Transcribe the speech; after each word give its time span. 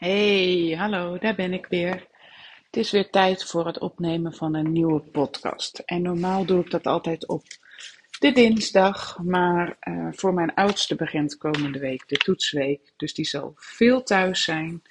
Hey, 0.00 0.74
hallo, 0.78 1.18
daar 1.18 1.34
ben 1.34 1.52
ik 1.52 1.66
weer. 1.66 2.06
Het 2.64 2.76
is 2.76 2.90
weer 2.90 3.10
tijd 3.10 3.44
voor 3.44 3.66
het 3.66 3.78
opnemen 3.78 4.34
van 4.34 4.54
een 4.54 4.72
nieuwe 4.72 5.00
podcast. 5.00 5.78
En 5.78 6.02
normaal 6.02 6.44
doe 6.44 6.60
ik 6.64 6.70
dat 6.70 6.86
altijd 6.86 7.26
op 7.26 7.42
de 8.18 8.32
dinsdag, 8.32 9.18
maar 9.22 9.76
uh, 9.88 10.08
voor 10.10 10.34
mijn 10.34 10.54
oudste 10.54 10.94
begint 10.94 11.36
komende 11.36 11.78
week 11.78 12.08
de 12.08 12.16
toetsweek. 12.16 12.92
Dus 12.96 13.14
die 13.14 13.24
zal 13.24 13.52
veel 13.56 14.02
thuis 14.02 14.44
zijn. 14.44 14.82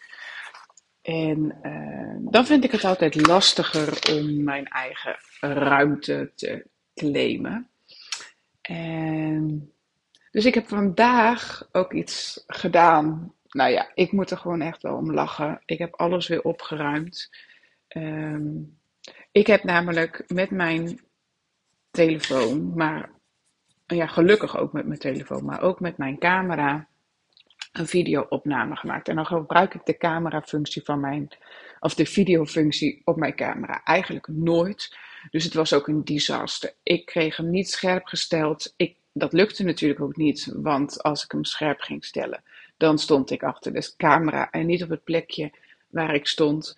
En 1.02 1.60
uh, 1.64 2.32
dan 2.32 2.46
vind 2.46 2.64
ik 2.64 2.72
het 2.72 2.84
altijd 2.84 3.28
lastiger 3.28 4.00
om 4.14 4.44
mijn 4.44 4.68
eigen 4.68 5.18
ruimte 5.40 6.32
te 6.36 6.66
claimen. 6.96 7.70
En 8.62 9.72
dus 10.32 10.46
ik 10.46 10.54
heb 10.54 10.68
vandaag 10.68 11.68
ook 11.72 11.94
iets 11.94 12.44
gedaan 12.48 13.34
nou 13.50 13.72
ja, 13.72 13.92
ik 13.94 14.12
moet 14.12 14.32
er 14.32 14.38
gewoon 14.38 14.62
echt 14.62 14.82
wel 14.82 14.96
om 14.96 15.14
lachen. 15.14 15.62
Ik 15.66 15.78
heb 15.78 15.96
alles 15.96 16.28
weer 16.28 16.42
opgeruimd. 16.42 17.30
Um, 17.98 18.78
ik 19.32 19.48
heb 19.48 19.64
namelijk 19.64 20.24
met 20.28 20.52
mijn 20.52 21.00
telefoon, 21.92 22.74
maar 22.76 23.12
ja, 23.86 24.08
gelukkig 24.08 24.58
ook 24.58 24.74
met 24.74 24.86
mijn 24.86 25.00
telefoon, 25.00 25.46
maar 25.46 25.62
ook 25.62 25.80
met 25.80 25.98
mijn 25.98 26.18
camera, 26.18 26.88
een 27.72 27.88
videoopname 27.88 28.76
gemaakt. 28.76 29.08
En 29.08 29.16
dan 29.16 29.26
gebruik 29.26 29.74
ik 29.74 29.86
de 29.86 29.98
camerafunctie 29.98 30.84
van 30.84 31.00
mijn, 31.00 31.30
of 31.80 31.96
de 31.96 32.06
videofunctie 32.06 33.02
op 33.04 33.16
mijn 33.18 33.36
camera 33.36 33.84
eigenlijk 33.84 34.28
nooit. 34.28 34.98
Dus 35.30 35.44
het 35.44 35.54
was 35.54 35.74
ook 35.74 35.88
een 35.88 36.04
disaster. 36.04 36.74
Ik 36.84 37.06
kreeg 37.06 37.38
hem 37.38 37.50
niet 37.50 37.70
scherp 37.70 38.06
gesteld. 38.06 38.74
Ik, 38.78 38.98
dat 39.14 39.34
lukte 39.34 39.64
natuurlijk 39.64 40.02
ook 40.02 40.16
niet, 40.16 40.52
want 40.56 41.04
als 41.04 41.24
ik 41.24 41.32
hem 41.32 41.44
scherp 41.44 41.80
ging 41.80 42.06
stellen, 42.06 42.44
dan 42.80 42.98
stond 42.98 43.30
ik 43.32 43.44
achter 43.44 43.74
de 43.74 43.94
camera 43.98 44.52
en 44.52 44.66
niet 44.66 44.84
op 44.84 44.90
het 44.90 45.04
plekje 45.04 45.52
waar 45.88 46.14
ik 46.14 46.28
stond. 46.28 46.78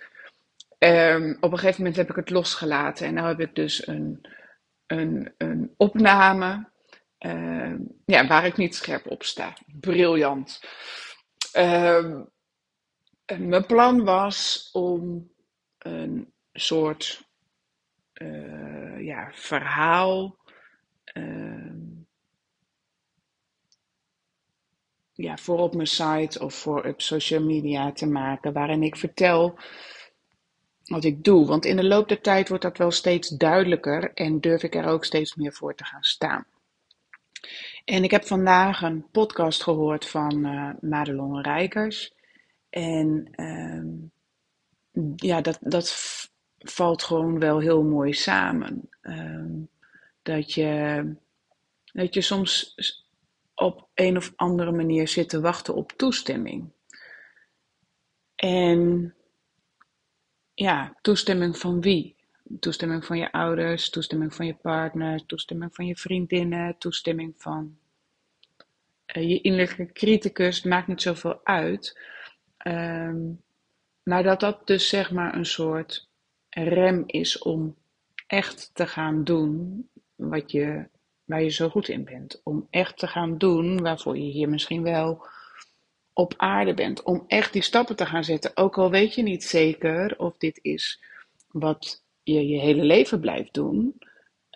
Um, 0.78 1.38
op 1.40 1.52
een 1.52 1.58
gegeven 1.58 1.78
moment 1.78 1.96
heb 1.96 2.10
ik 2.10 2.16
het 2.16 2.30
losgelaten 2.30 3.08
en 3.08 3.14
nu 3.14 3.22
heb 3.22 3.40
ik 3.40 3.56
dus 3.56 3.88
een, 3.88 4.28
een, 4.88 5.34
een 5.38 5.74
opname 5.78 6.70
uh, 7.20 7.74
ja, 8.06 8.28
waar 8.28 8.46
ik 8.46 8.58
niet 8.58 8.76
scherp 8.76 9.08
op 9.08 9.24
sta. 9.24 9.54
Briljant. 9.80 10.62
Uh, 11.54 12.22
mijn 13.38 13.66
plan 13.66 14.04
was 14.04 14.70
om 14.72 15.32
een 15.78 16.34
soort 16.54 17.28
uh, 18.14 19.06
ja, 19.06 19.30
verhaal 19.34 20.38
ja, 25.22 25.38
voor 25.38 25.60
op 25.60 25.76
mijn 25.76 25.88
site 25.88 26.40
of 26.40 26.54
voor 26.54 26.84
op 26.84 27.02
social 27.02 27.44
media 27.44 27.92
te 27.92 28.06
maken, 28.06 28.54
waarin 28.54 28.84
ik 28.84 28.96
vertel 28.96 29.58
wat 30.84 31.04
ik 31.04 31.24
doe. 31.24 31.46
Want 31.46 31.66
in 31.66 31.76
de 31.76 31.84
loop 31.84 32.08
der 32.08 32.22
tijd 32.22 32.48
wordt 32.48 32.64
dat 32.64 32.78
wel 32.78 32.92
steeds 32.92 33.30
duidelijker 33.30 34.14
en 34.14 34.40
durf 34.40 34.64
ik 34.64 34.76
er 34.76 34.86
ook 34.86 35.06
steeds 35.06 35.36
meer 35.36 35.54
voor 35.54 35.76
te 35.76 35.86
gaan 35.86 36.04
staan. 36.04 36.46
En 37.86 38.04
ik 38.04 38.12
heb 38.12 38.26
vandaag 38.26 38.82
een 38.82 39.06
podcast 39.12 39.64
gehoord 39.64 40.08
van 40.08 40.46
uh, 40.46 40.70
Madelon 40.82 41.42
Rijkers. 41.42 42.14
En 42.70 43.30
uh, 43.36 43.84
ja, 45.16 45.42
dat, 45.42 45.58
dat 45.62 45.96
valt 46.58 47.04
gewoon 47.04 47.40
wel 47.40 47.60
heel 47.60 47.84
mooi 47.84 48.14
samen. 48.14 48.90
Uh, 49.02 49.46
dat, 50.22 50.54
je, 50.54 51.04
dat 51.94 52.14
je 52.14 52.22
soms 52.22 52.76
op 53.62 53.88
een 53.94 54.18
of 54.18 54.34
andere 54.36 54.72
manier 54.72 55.08
zitten 55.08 55.42
wachten 55.42 55.76
op 55.76 55.92
toestemming. 55.92 56.70
En 58.36 59.14
ja, 60.54 60.98
toestemming 61.02 61.58
van 61.58 61.82
wie? 61.82 62.16
Toestemming 62.60 63.06
van 63.06 63.18
je 63.18 63.32
ouders, 63.32 63.90
toestemming 63.90 64.34
van 64.34 64.46
je 64.46 64.56
partner, 64.56 65.26
toestemming 65.26 65.76
van 65.76 65.86
je 65.86 65.96
vriendinnen, 65.96 66.78
toestemming 66.78 67.34
van 67.38 67.78
uh, 69.16 69.30
je 69.30 69.42
innerlijke 69.42 69.92
criticus. 69.92 70.64
Maakt 70.64 70.88
niet 70.88 71.02
zoveel 71.02 71.40
uit. 71.44 72.00
Um, 72.68 73.42
maar 74.04 74.24
dat 74.24 74.40
dat 74.40 74.68
dus 74.68 74.90
zeg 74.90 75.12
maar 75.12 75.36
een 75.36 75.46
soort 75.46 76.10
rem 76.50 77.04
is 77.06 77.38
om 77.38 77.76
echt 78.28 78.70
te 78.74 78.88
gaan 78.88 79.24
doen 79.24 79.90
wat 80.16 80.52
je 80.52 80.90
waar 81.26 81.44
je 81.44 81.50
zo 81.50 81.70
goed 81.70 81.90
in 81.90 82.04
bent. 82.04 82.42
Om 82.44 82.68
echt 82.70 82.98
te 82.98 83.08
gaan 83.08 83.38
doen 83.38 83.82
waarvoor 83.82 84.18
je 84.18 84.32
hier 84.32 84.50
misschien 84.50 84.84
wel 84.84 85.26
op 86.14 86.34
aarde 86.38 86.74
bent. 86.74 87.04
Om 87.04 87.24
echt 87.28 87.54
die 87.54 87.62
stappen 87.62 87.96
te 87.96 88.06
gaan 88.06 88.24
zetten. 88.24 88.52
Ook 88.54 88.78
al 88.78 88.90
weet 88.90 89.16
je 89.16 89.24
niet 89.24 89.44
zeker 89.44 90.20
of 90.20 90.38
dit 90.38 90.60
is 90.62 91.04
wat 91.48 92.04
je 92.24 92.48
je 92.48 92.60
hele 92.60 92.84
leven 92.84 93.20
blijft 93.20 93.54
doen. 93.54 93.96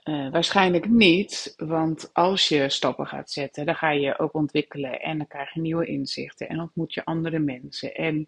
Uh, 0.04 0.31
waarschijnlijk 0.31 0.90
niet, 0.90 1.54
want 1.58 2.09
als 2.14 2.48
je 2.48 2.70
stappen 2.70 3.08
gaat 3.08 3.31
zetten, 3.31 3.66
dan 3.66 3.75
ga 3.75 3.92
je 3.92 4.20
ook 4.20 4.34
ontwikkelen 4.34 5.02
en 5.02 5.18
dan 5.18 5.28
krijg 5.28 5.54
je 5.54 5.62
nieuwe 5.62 5.86
inzichten 5.86 6.50
en 6.50 6.59
ontmoet 6.59 6.94
je 6.94 7.06
andere 7.06 7.40
mensen. 7.40 7.96
En 7.96 8.25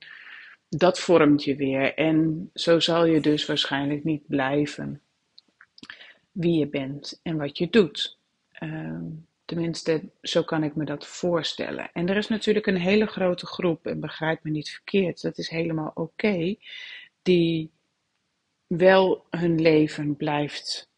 dat 0.69 0.99
vormt 0.99 1.43
je 1.43 1.55
weer. 1.55 1.93
En 1.93 2.49
zo 2.53 2.79
zal 2.79 3.05
je 3.05 3.19
dus 3.19 3.45
waarschijnlijk 3.45 4.03
niet 4.03 4.27
blijven 4.27 5.01
wie 6.31 6.59
je 6.59 6.67
bent 6.67 7.19
en 7.23 7.37
wat 7.37 7.57
je 7.57 7.69
doet. 7.69 8.16
Ehm, 8.59 9.05
tenminste, 9.45 10.09
zo 10.21 10.43
kan 10.43 10.63
ik 10.63 10.75
me 10.75 10.85
dat 10.85 11.07
voorstellen. 11.07 11.91
En 11.93 12.09
er 12.09 12.17
is 12.17 12.27
natuurlijk 12.27 12.65
een 12.65 12.77
hele 12.77 13.05
grote 13.05 13.45
groep, 13.45 13.85
en 13.85 13.99
begrijp 13.99 14.43
me 14.43 14.51
niet 14.51 14.69
verkeerd, 14.69 15.21
dat 15.21 15.37
is 15.37 15.49
helemaal 15.49 15.91
oké, 15.93 16.55
die 17.21 17.71
wel 18.67 19.25
hun 19.29 19.61
leven 19.61 20.15
blijft 20.15 20.89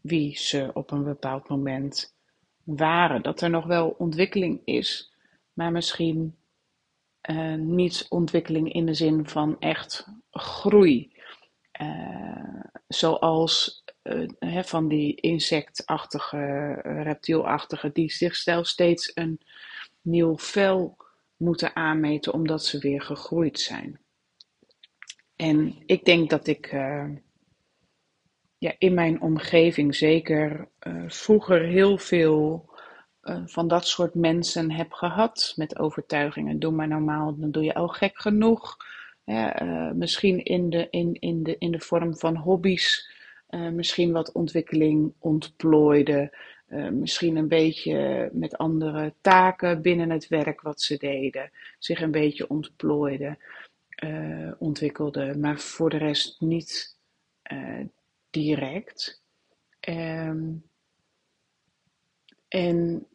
wie 0.00 0.38
ze 0.38 0.70
op 0.74 0.90
een 0.90 1.04
bepaald 1.04 1.48
moment 1.48 2.14
waren. 2.64 3.22
Dat 3.22 3.40
er 3.40 3.50
nog 3.50 3.66
wel 3.66 3.88
ontwikkeling 3.98 4.60
is, 4.64 5.12
maar 5.52 5.72
misschien 5.72 6.36
uh, 7.30 7.54
niet 7.54 8.06
ontwikkeling 8.08 8.72
in 8.72 8.86
de 8.86 8.94
zin 8.94 9.28
van 9.28 9.60
echt 9.60 10.06
groei. 10.30 11.12
Uh, 11.80 12.64
zoals 12.88 13.83
uh, 14.04 14.62
van 14.62 14.88
die 14.88 15.14
insectachtige, 15.14 16.36
uh, 16.86 17.02
reptielachtige, 17.02 17.90
die 17.92 18.12
zichzelf 18.12 18.66
steeds 18.66 19.10
een 19.14 19.40
nieuw 20.02 20.38
vel 20.38 20.96
moeten 21.36 21.76
aanmeten 21.76 22.32
omdat 22.32 22.64
ze 22.64 22.78
weer 22.78 23.02
gegroeid 23.02 23.60
zijn. 23.60 24.00
En 25.36 25.82
ik 25.86 26.04
denk 26.04 26.30
dat 26.30 26.46
ik 26.46 26.72
uh, 26.72 27.08
ja, 28.58 28.74
in 28.78 28.94
mijn 28.94 29.20
omgeving 29.20 29.94
zeker 29.94 30.68
vroeger 31.06 31.62
heel 31.62 31.98
veel 31.98 32.72
van 33.44 33.68
dat 33.68 33.86
soort 33.86 34.14
mensen 34.14 34.70
heb 34.70 34.92
gehad 34.92 35.52
met 35.56 35.78
overtuigingen. 35.78 36.58
Doe 36.58 36.72
maar 36.72 36.88
normaal, 36.88 37.36
dan 37.36 37.50
doe 37.50 37.62
je 37.62 37.74
al 37.74 37.88
gek 37.88 38.18
genoeg. 38.20 38.76
misschien 39.94 40.44
in 40.44 40.70
de, 40.70 40.86
in, 40.90 41.14
in, 41.14 41.42
de, 41.42 41.56
in 41.58 41.70
de 41.70 41.80
vorm 41.80 42.16
van 42.16 42.36
hobby's 42.36 43.12
uh, 43.54 43.68
misschien 43.68 44.12
wat 44.12 44.32
ontwikkeling 44.32 45.14
ontplooide. 45.18 46.36
Uh, 46.68 46.88
misschien 46.88 47.36
een 47.36 47.48
beetje 47.48 48.30
met 48.32 48.56
andere 48.56 49.14
taken 49.20 49.82
binnen 49.82 50.10
het 50.10 50.28
werk 50.28 50.60
wat 50.60 50.80
ze 50.80 50.96
deden. 50.96 51.50
Zich 51.78 52.00
een 52.00 52.10
beetje 52.10 52.48
ontplooide, 52.48 53.38
uh, 54.04 54.52
ontwikkelde. 54.58 55.36
Maar 55.38 55.58
voor 55.58 55.90
de 55.90 55.96
rest 55.96 56.40
niet 56.40 56.98
direct. 58.30 59.22
Um, 59.88 60.64
en 62.48 63.06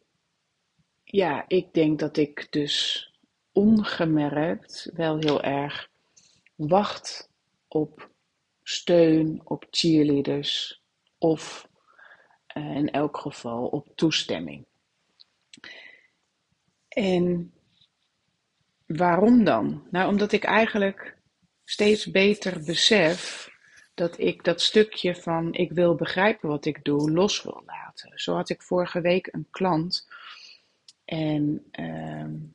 ja, 1.04 1.44
ik 1.48 1.72
denk 1.72 1.98
dat 1.98 2.16
ik 2.16 2.46
dus 2.50 3.06
ongemerkt 3.52 4.90
wel 4.94 5.18
heel 5.18 5.42
erg 5.42 5.90
wacht 6.54 7.30
op 7.68 8.09
steun, 8.70 9.40
op 9.44 9.66
cheerleaders 9.70 10.82
of 11.18 11.68
uh, 12.56 12.76
in 12.76 12.90
elk 12.90 13.16
geval 13.16 13.66
op 13.66 13.88
toestemming. 13.94 14.66
En 16.88 17.52
waarom 18.86 19.44
dan? 19.44 19.86
Nou, 19.90 20.08
omdat 20.08 20.32
ik 20.32 20.44
eigenlijk 20.44 21.16
steeds 21.64 22.10
beter 22.10 22.64
besef 22.64 23.48
dat 23.94 24.18
ik 24.18 24.44
dat 24.44 24.60
stukje 24.60 25.14
van 25.14 25.54
ik 25.54 25.72
wil 25.72 25.94
begrijpen 25.94 26.48
wat 26.48 26.64
ik 26.64 26.84
doe 26.84 27.10
los 27.10 27.42
wil 27.42 27.62
laten. 27.66 28.12
Zo 28.14 28.34
had 28.34 28.48
ik 28.48 28.62
vorige 28.62 29.00
week 29.00 29.28
een 29.32 29.46
klant 29.50 30.08
en 31.04 31.64
uh, 31.80 32.50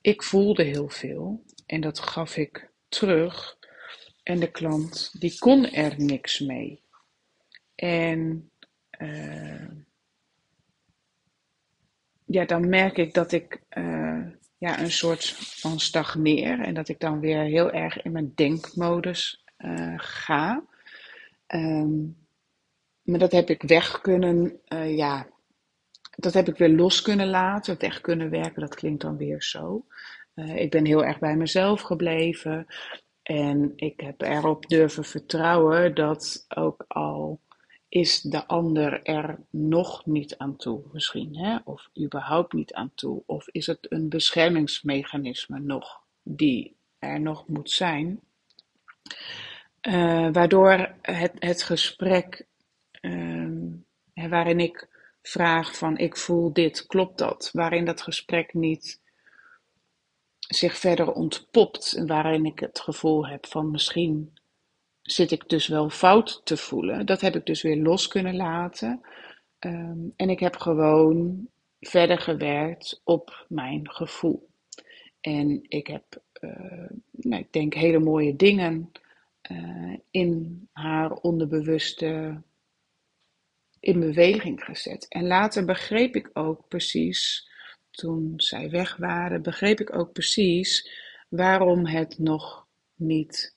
ik 0.00 0.22
voelde 0.22 0.62
heel 0.62 0.88
veel 0.88 1.44
en 1.66 1.80
dat 1.80 1.98
gaf 1.98 2.36
ik 2.36 2.70
terug 2.88 3.58
en 4.24 4.40
de 4.40 4.50
klant, 4.50 5.20
die 5.20 5.38
kon 5.38 5.70
er 5.70 5.94
niks 5.96 6.40
mee. 6.40 6.82
En 7.74 8.50
uh, 8.98 9.70
ja, 12.24 12.44
dan 12.44 12.68
merk 12.68 12.96
ik 12.96 13.14
dat 13.14 13.32
ik 13.32 13.60
uh, 13.70 14.26
ja, 14.58 14.80
een 14.80 14.90
soort 14.90 15.26
van 15.38 15.80
stagneer. 15.80 16.60
En 16.60 16.74
dat 16.74 16.88
ik 16.88 17.00
dan 17.00 17.20
weer 17.20 17.42
heel 17.42 17.70
erg 17.70 18.02
in 18.02 18.12
mijn 18.12 18.32
denkmodus 18.34 19.44
uh, 19.58 19.94
ga. 19.96 20.64
Um, 21.46 22.16
maar 23.02 23.18
dat 23.18 23.32
heb 23.32 23.50
ik 23.50 23.62
weg 23.62 24.00
kunnen, 24.00 24.60
ja, 24.86 25.28
dat 26.16 26.34
heb 26.34 26.48
ik 26.48 26.56
weer 26.56 26.68
los 26.68 27.02
kunnen 27.02 27.28
laten, 27.28 27.78
weg 27.78 28.00
kunnen 28.00 28.30
werken. 28.30 28.60
Dat 28.60 28.74
klinkt 28.74 29.02
dan 29.02 29.16
weer 29.16 29.42
zo. 29.42 29.86
Ik 30.34 30.70
ben 30.70 30.84
heel 30.84 31.04
erg 31.04 31.18
bij 31.18 31.36
mezelf 31.36 31.80
gebleven. 31.80 32.66
En 33.24 33.72
ik 33.76 34.00
heb 34.00 34.20
erop 34.20 34.68
durven 34.68 35.04
vertrouwen 35.04 35.94
dat 35.94 36.44
ook 36.48 36.84
al 36.88 37.40
is 37.88 38.20
de 38.20 38.46
ander 38.46 39.02
er 39.02 39.38
nog 39.50 40.06
niet 40.06 40.38
aan 40.38 40.56
toe 40.56 40.82
misschien, 40.92 41.36
hè? 41.36 41.58
of 41.64 41.90
überhaupt 42.00 42.52
niet 42.52 42.72
aan 42.72 42.92
toe, 42.94 43.22
of 43.26 43.48
is 43.48 43.66
het 43.66 43.86
een 43.88 44.08
beschermingsmechanisme 44.08 45.58
nog 45.58 46.02
die 46.22 46.76
er 46.98 47.20
nog 47.20 47.46
moet 47.46 47.70
zijn, 47.70 48.20
uh, 49.82 50.28
waardoor 50.32 50.94
het, 51.02 51.32
het 51.38 51.62
gesprek 51.62 52.46
uh, 53.00 53.74
waarin 54.12 54.60
ik 54.60 54.88
vraag 55.22 55.76
van 55.76 55.98
ik 55.98 56.16
voel 56.16 56.52
dit, 56.52 56.86
klopt 56.86 57.18
dat, 57.18 57.50
waarin 57.52 57.84
dat 57.84 58.02
gesprek 58.02 58.54
niet 58.54 59.00
zich 60.48 60.76
verder 60.76 61.12
ontpopt 61.12 61.92
en 61.92 62.06
waarin 62.06 62.44
ik 62.44 62.58
het 62.58 62.80
gevoel 62.80 63.26
heb 63.26 63.46
van 63.46 63.70
misschien 63.70 64.38
zit 65.02 65.30
ik 65.30 65.48
dus 65.48 65.66
wel 65.66 65.90
fout 65.90 66.40
te 66.44 66.56
voelen. 66.56 67.06
Dat 67.06 67.20
heb 67.20 67.34
ik 67.34 67.46
dus 67.46 67.62
weer 67.62 67.76
los 67.76 68.08
kunnen 68.08 68.36
laten. 68.36 69.00
Um, 69.60 70.12
en 70.16 70.30
ik 70.30 70.40
heb 70.40 70.56
gewoon 70.56 71.48
verder 71.80 72.18
gewerkt 72.18 73.00
op 73.04 73.46
mijn 73.48 73.90
gevoel. 73.90 74.48
En 75.20 75.60
ik 75.68 75.86
heb, 75.86 76.22
uh, 76.40 76.90
nou, 77.10 77.42
ik 77.42 77.52
denk, 77.52 77.74
hele 77.74 77.98
mooie 77.98 78.36
dingen 78.36 78.90
uh, 79.50 79.96
in 80.10 80.68
haar 80.72 81.12
onderbewuste 81.12 82.42
in 83.80 84.00
beweging 84.00 84.64
gezet. 84.64 85.08
En 85.08 85.26
later 85.26 85.64
begreep 85.64 86.16
ik 86.16 86.30
ook 86.32 86.68
precies, 86.68 87.50
toen 87.94 88.32
zij 88.36 88.70
weg 88.70 88.96
waren, 88.96 89.42
begreep 89.42 89.80
ik 89.80 89.96
ook 89.96 90.12
precies 90.12 90.90
waarom 91.28 91.86
het 91.86 92.18
nog 92.18 92.66
niet 92.94 93.56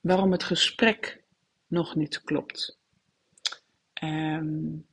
waarom 0.00 0.32
het 0.32 0.42
gesprek 0.42 1.22
nog 1.66 1.94
niet 1.94 2.22
klopt. 2.22 2.78
Um, 4.02 4.86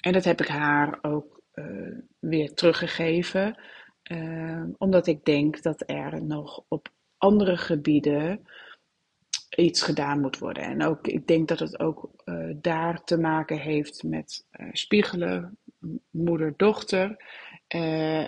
en 0.00 0.12
dat 0.12 0.24
heb 0.24 0.40
ik 0.40 0.48
haar 0.48 0.98
ook 1.02 1.42
uh, 1.54 1.98
weer 2.18 2.54
teruggegeven, 2.54 3.58
uh, 4.10 4.62
omdat 4.78 5.06
ik 5.06 5.24
denk 5.24 5.62
dat 5.62 5.82
er 5.86 6.24
nog 6.24 6.64
op 6.68 6.88
andere 7.16 7.56
gebieden 7.56 8.46
iets 9.56 9.82
gedaan 9.82 10.20
moet 10.20 10.38
worden. 10.38 10.62
En 10.62 10.82
ook, 10.82 11.06
ik 11.06 11.26
denk 11.26 11.48
dat 11.48 11.58
het 11.58 11.78
ook 11.78 12.10
uh, 12.24 12.54
daar 12.56 13.04
te 13.04 13.18
maken 13.18 13.58
heeft 13.58 14.02
met 14.02 14.46
spiegelen, 14.72 15.58
moeder-dochter, 16.10 17.16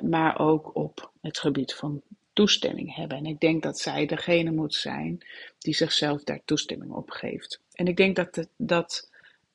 maar 0.02 0.38
ook 0.38 0.74
op 0.74 1.12
het 1.20 1.38
gebied 1.38 1.74
van 1.74 2.02
toestemming 2.36 2.94
hebben. 2.94 3.18
En 3.18 3.26
ik 3.26 3.40
denk 3.40 3.62
dat 3.62 3.78
zij 3.78 4.06
degene 4.06 4.50
moet 4.50 4.74
zijn 4.74 5.26
die 5.58 5.74
zichzelf 5.74 6.24
daar 6.24 6.40
toestemming 6.44 6.92
op 6.92 7.10
geeft. 7.10 7.60
En 7.72 7.86
ik 7.86 7.96
denk 7.96 8.16
dat, 8.16 8.48
dat, 8.56 9.10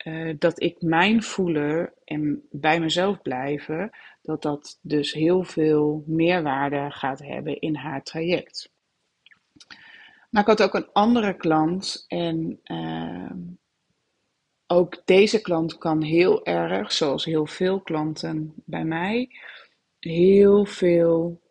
uh, 0.05 0.35
dat 0.39 0.61
ik 0.61 0.81
mijn 0.81 1.23
voelen 1.23 1.93
en 2.05 2.47
bij 2.51 2.79
mezelf 2.79 3.21
blijven, 3.21 3.91
dat 4.21 4.41
dat 4.41 4.79
dus 4.81 5.13
heel 5.13 5.43
veel 5.43 6.03
meerwaarde 6.05 6.91
gaat 6.91 7.19
hebben 7.19 7.59
in 7.59 7.75
haar 7.75 8.03
traject. 8.03 8.71
Maar 10.29 10.41
ik 10.41 10.47
had 10.47 10.61
ook 10.61 10.73
een 10.73 10.91
andere 10.91 11.33
klant 11.38 12.05
en 12.07 12.59
uh, 12.63 13.31
ook 14.67 15.01
deze 15.05 15.41
klant 15.41 15.77
kan 15.77 16.01
heel 16.01 16.45
erg, 16.45 16.91
zoals 16.91 17.25
heel 17.25 17.45
veel 17.45 17.81
klanten 17.81 18.53
bij 18.65 18.83
mij, 18.83 19.29
heel 20.01 20.65
veel 20.65 21.42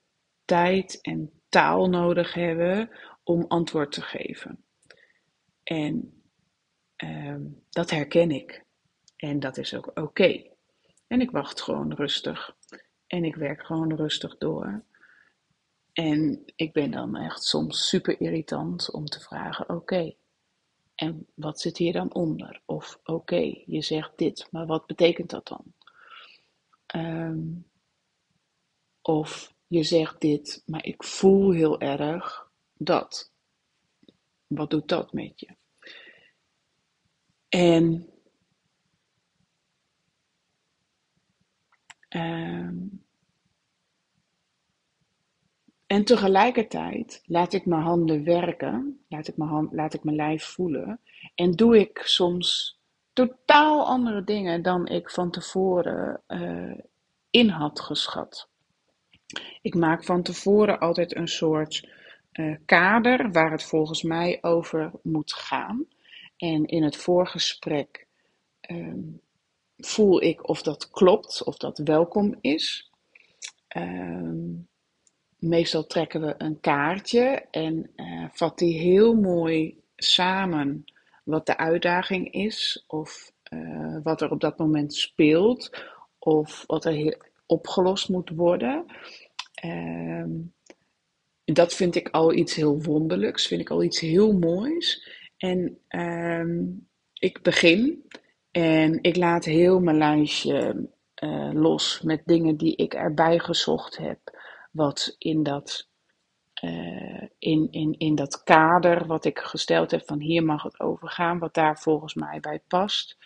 tijd 0.44 1.00
en 1.00 1.32
taal 1.48 1.88
nodig 1.88 2.34
hebben 2.34 2.90
om 3.24 3.44
antwoord 3.48 3.92
te 3.92 4.02
geven. 4.02 4.64
En 5.62 6.22
uh, 7.04 7.36
dat 7.70 7.90
herken 7.90 8.30
ik. 8.30 8.64
En 9.16 9.40
dat 9.40 9.56
is 9.56 9.74
ook 9.74 9.90
oké. 9.94 10.42
En 11.06 11.20
ik 11.20 11.30
wacht 11.30 11.60
gewoon 11.60 11.92
rustig. 11.92 12.56
En 13.06 13.24
ik 13.24 13.36
werk 13.36 13.66
gewoon 13.66 13.94
rustig 13.94 14.38
door. 14.38 14.84
En 15.92 16.42
ik 16.56 16.72
ben 16.72 16.90
dan 16.90 17.16
echt 17.16 17.42
soms 17.42 17.88
super 17.88 18.20
irritant 18.20 18.90
om 18.90 19.04
te 19.04 19.20
vragen: 19.20 19.68
oké, 19.68 20.14
en 20.94 21.26
wat 21.34 21.60
zit 21.60 21.76
hier 21.76 21.92
dan 21.92 22.14
onder? 22.14 22.60
Of 22.64 23.00
oké, 23.04 23.62
je 23.66 23.82
zegt 23.82 24.12
dit, 24.16 24.48
maar 24.50 24.66
wat 24.66 24.86
betekent 24.86 25.30
dat 25.30 25.46
dan? 25.46 25.64
Um, 26.94 27.69
of 29.02 29.54
je 29.66 29.82
zegt 29.82 30.20
dit, 30.20 30.62
maar 30.66 30.84
ik 30.84 31.04
voel 31.04 31.50
heel 31.50 31.80
erg 31.80 32.50
dat. 32.74 33.32
Wat 34.46 34.70
doet 34.70 34.88
dat 34.88 35.12
met 35.12 35.40
je? 35.40 35.56
En 37.48 38.10
um, 42.08 43.04
en 45.86 46.04
tegelijkertijd 46.04 47.22
laat 47.26 47.52
ik 47.52 47.66
mijn 47.66 47.82
handen 47.82 48.24
werken, 48.24 49.04
laat 49.08 49.28
ik 49.28 49.36
mijn, 49.36 49.50
hand, 49.50 49.72
laat 49.72 49.94
ik 49.94 50.04
mijn 50.04 50.16
lijf 50.16 50.44
voelen 50.44 51.00
en 51.34 51.50
doe 51.50 51.78
ik 51.78 51.98
soms 51.98 52.78
totaal 53.12 53.86
andere 53.86 54.24
dingen 54.24 54.62
dan 54.62 54.86
ik 54.86 55.10
van 55.10 55.30
tevoren 55.30 56.22
uh, 56.28 56.78
in 57.30 57.48
had 57.48 57.80
geschat. 57.80 58.49
Ik 59.62 59.74
maak 59.74 60.04
van 60.04 60.22
tevoren 60.22 60.78
altijd 60.78 61.16
een 61.16 61.28
soort 61.28 61.88
uh, 62.32 62.56
kader 62.64 63.32
waar 63.32 63.50
het 63.50 63.62
volgens 63.62 64.02
mij 64.02 64.38
over 64.40 64.90
moet 65.02 65.32
gaan. 65.32 65.86
En 66.36 66.66
in 66.66 66.82
het 66.82 66.96
voorgesprek 66.96 68.06
um, 68.70 69.20
voel 69.76 70.22
ik 70.22 70.48
of 70.48 70.62
dat 70.62 70.90
klopt, 70.90 71.44
of 71.44 71.56
dat 71.56 71.78
welkom 71.78 72.38
is. 72.40 72.90
Um, 73.76 74.68
meestal 75.38 75.86
trekken 75.86 76.20
we 76.20 76.34
een 76.38 76.60
kaartje 76.60 77.46
en 77.50 77.90
uh, 77.96 78.24
vat 78.32 78.58
die 78.58 78.78
heel 78.78 79.14
mooi 79.14 79.80
samen 79.96 80.84
wat 81.24 81.46
de 81.46 81.56
uitdaging 81.56 82.32
is, 82.32 82.84
of 82.86 83.32
uh, 83.52 83.96
wat 84.02 84.20
er 84.20 84.30
op 84.30 84.40
dat 84.40 84.58
moment 84.58 84.94
speelt, 84.94 85.84
of 86.18 86.64
wat 86.66 86.84
er 86.84 86.92
opgelost 87.50 88.08
moet 88.08 88.30
worden. 88.30 88.84
Um, 89.64 90.54
dat 91.44 91.74
vind 91.74 91.94
ik 91.94 92.08
al 92.08 92.32
iets 92.32 92.54
heel 92.54 92.82
wonderlijks, 92.82 93.46
vind 93.46 93.60
ik 93.60 93.70
al 93.70 93.82
iets 93.82 94.00
heel 94.00 94.32
moois. 94.32 95.08
En 95.36 95.78
um, 95.88 96.88
ik 97.12 97.42
begin 97.42 98.04
en 98.50 98.98
ik 99.02 99.16
laat 99.16 99.44
heel 99.44 99.80
mijn 99.80 99.96
lijstje 99.96 100.88
uh, 101.22 101.50
los 101.52 102.00
met 102.00 102.22
dingen 102.24 102.56
die 102.56 102.76
ik 102.76 102.94
erbij 102.94 103.38
gezocht 103.38 103.96
heb. 103.96 104.18
Wat 104.72 105.14
in 105.18 105.42
dat, 105.42 105.88
uh, 106.64 107.22
in, 107.38 107.68
in, 107.70 107.94
in 107.98 108.14
dat 108.14 108.42
kader 108.42 109.06
wat 109.06 109.24
ik 109.24 109.38
gesteld 109.38 109.90
heb 109.90 110.06
van 110.06 110.20
hier 110.20 110.44
mag 110.44 110.62
het 110.62 110.80
over 110.80 111.08
gaan, 111.08 111.38
wat 111.38 111.54
daar 111.54 111.78
volgens 111.78 112.14
mij 112.14 112.40
bij 112.40 112.62
past. 112.68 113.19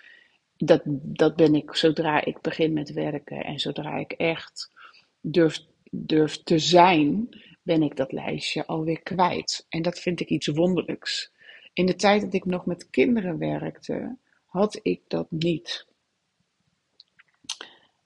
Dat, 0.57 0.83
dat 1.03 1.37
ben 1.37 1.55
ik 1.55 1.75
zodra 1.75 2.25
ik 2.25 2.41
begin 2.41 2.73
met 2.73 2.93
werken 2.93 3.45
en 3.45 3.59
zodra 3.59 3.97
ik 3.97 4.13
echt 4.13 4.73
durf 5.21 5.65
durf 5.97 6.43
te 6.43 6.59
zijn, 6.59 7.29
ben 7.63 7.83
ik 7.83 7.97
dat 7.97 8.13
lijstje 8.13 8.67
alweer 8.67 9.03
kwijt. 9.03 9.67
En 9.69 9.83
dat 9.83 9.99
vind 9.99 10.21
ik 10.21 10.29
iets 10.29 10.47
wonderlijks. 10.47 11.33
In 11.73 11.87
de 11.87 11.95
tijd 11.95 12.23
dat 12.23 12.35
ik 12.35 12.45
nog 12.45 12.67
met 12.67 12.91
kinderen 12.91 13.39
werkte, 13.39 14.17
had 14.45 14.79
ik 14.83 15.03
dat 15.09 15.31
niet. 15.31 15.87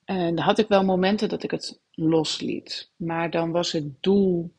En 0.05 0.38
had 0.38 0.59
ik 0.59 0.69
wel 0.69 0.85
momenten 0.85 1.28
dat 1.28 1.43
ik 1.43 1.50
het 1.50 1.81
losliet. 1.90 2.90
Maar 2.97 3.31
dan 3.31 3.50
was 3.50 3.73
het 3.73 4.02
doel 4.02 4.52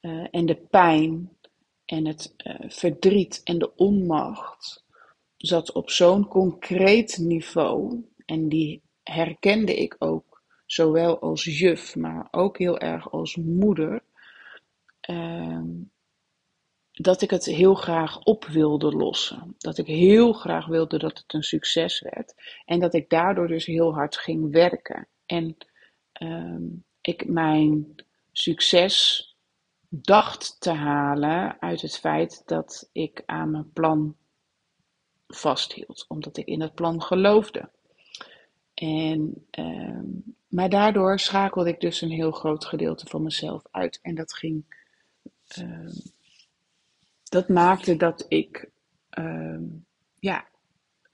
uh, 0.00 0.26
en 0.30 0.46
de 0.46 0.56
pijn 0.56 1.36
en 1.84 2.06
het 2.06 2.34
uh, 2.36 2.54
verdriet 2.68 3.40
en 3.44 3.58
de 3.58 3.76
onmacht 3.76 4.84
zat 5.40 5.72
op 5.72 5.90
zo'n 5.90 6.28
concreet 6.28 7.18
niveau. 7.18 8.04
En 8.26 8.48
die 8.48 8.82
herkende 9.02 9.74
ik 9.76 9.96
ook 9.98 10.42
zowel 10.66 11.20
als 11.20 11.44
juf, 11.44 11.96
maar 11.96 12.28
ook 12.30 12.58
heel 12.58 12.78
erg 12.78 13.10
als 13.10 13.36
moeder, 13.36 14.02
uh, 15.10 15.62
dat 16.92 17.22
ik 17.22 17.30
het 17.30 17.44
heel 17.44 17.74
graag 17.74 18.18
op 18.18 18.44
wilde 18.44 18.90
lossen. 18.90 19.54
Dat 19.58 19.78
ik 19.78 19.86
heel 19.86 20.32
graag 20.32 20.66
wilde 20.66 20.98
dat 20.98 21.18
het 21.18 21.34
een 21.34 21.42
succes 21.42 22.00
werd. 22.00 22.34
En 22.64 22.80
dat 22.80 22.94
ik 22.94 23.08
daardoor 23.08 23.48
dus 23.48 23.66
heel 23.66 23.94
hard 23.94 24.16
ging 24.16 24.52
werken. 24.52 25.08
En 25.26 25.56
uh, 26.22 26.70
ik 27.00 27.28
mijn 27.28 27.94
succes 28.32 29.24
dacht 29.88 30.60
te 30.60 30.70
halen 30.70 31.60
uit 31.60 31.80
het 31.80 31.98
feit 31.98 32.42
dat 32.46 32.88
ik 32.92 33.22
aan 33.26 33.50
mijn 33.50 33.72
plan 33.72 34.16
vasthield, 35.30 36.04
omdat 36.08 36.36
ik 36.36 36.46
in 36.46 36.58
dat 36.58 36.74
plan 36.74 37.02
geloofde. 37.02 37.68
En, 38.74 39.46
uh, 39.58 40.00
maar 40.48 40.68
daardoor 40.68 41.18
schakelde 41.18 41.68
ik 41.68 41.80
dus 41.80 42.00
een 42.00 42.10
heel 42.10 42.30
groot 42.30 42.64
gedeelte 42.64 43.06
van 43.06 43.22
mezelf 43.22 43.62
uit. 43.70 43.98
En 44.02 44.14
dat 44.14 44.32
ging. 44.32 44.64
Uh, 45.58 45.88
dat 47.28 47.48
maakte 47.48 47.96
dat 47.96 48.26
ik 48.28 48.68
uh, 49.18 49.58
ja, 50.18 50.44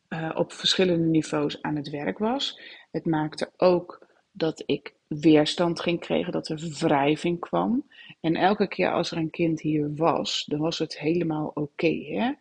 uh, 0.09 0.31
op 0.35 0.53
verschillende 0.53 1.07
niveaus 1.07 1.63
aan 1.63 1.77
het 1.77 1.91
werk 1.91 2.19
was. 2.19 2.61
Het 2.91 3.07
maakte 3.07 3.51
ook 3.57 4.07
dat 4.33 4.63
ik 4.67 4.95
weerstand 5.07 5.81
ging 5.81 6.01
krijgen, 6.01 6.33
dat 6.33 6.49
er 6.49 6.77
wrijving 6.79 7.41
kwam. 7.41 7.87
En 8.21 8.37
elke 8.37 8.69
keer 8.69 8.93
als 8.93 9.11
er 9.11 9.17
een 9.17 9.31
kind 9.31 9.61
hier 9.61 9.95
was, 9.95 10.45
dan 10.45 10.59
was 10.59 10.79
het 10.79 10.99
helemaal 10.99 11.51
oké. 11.55 12.37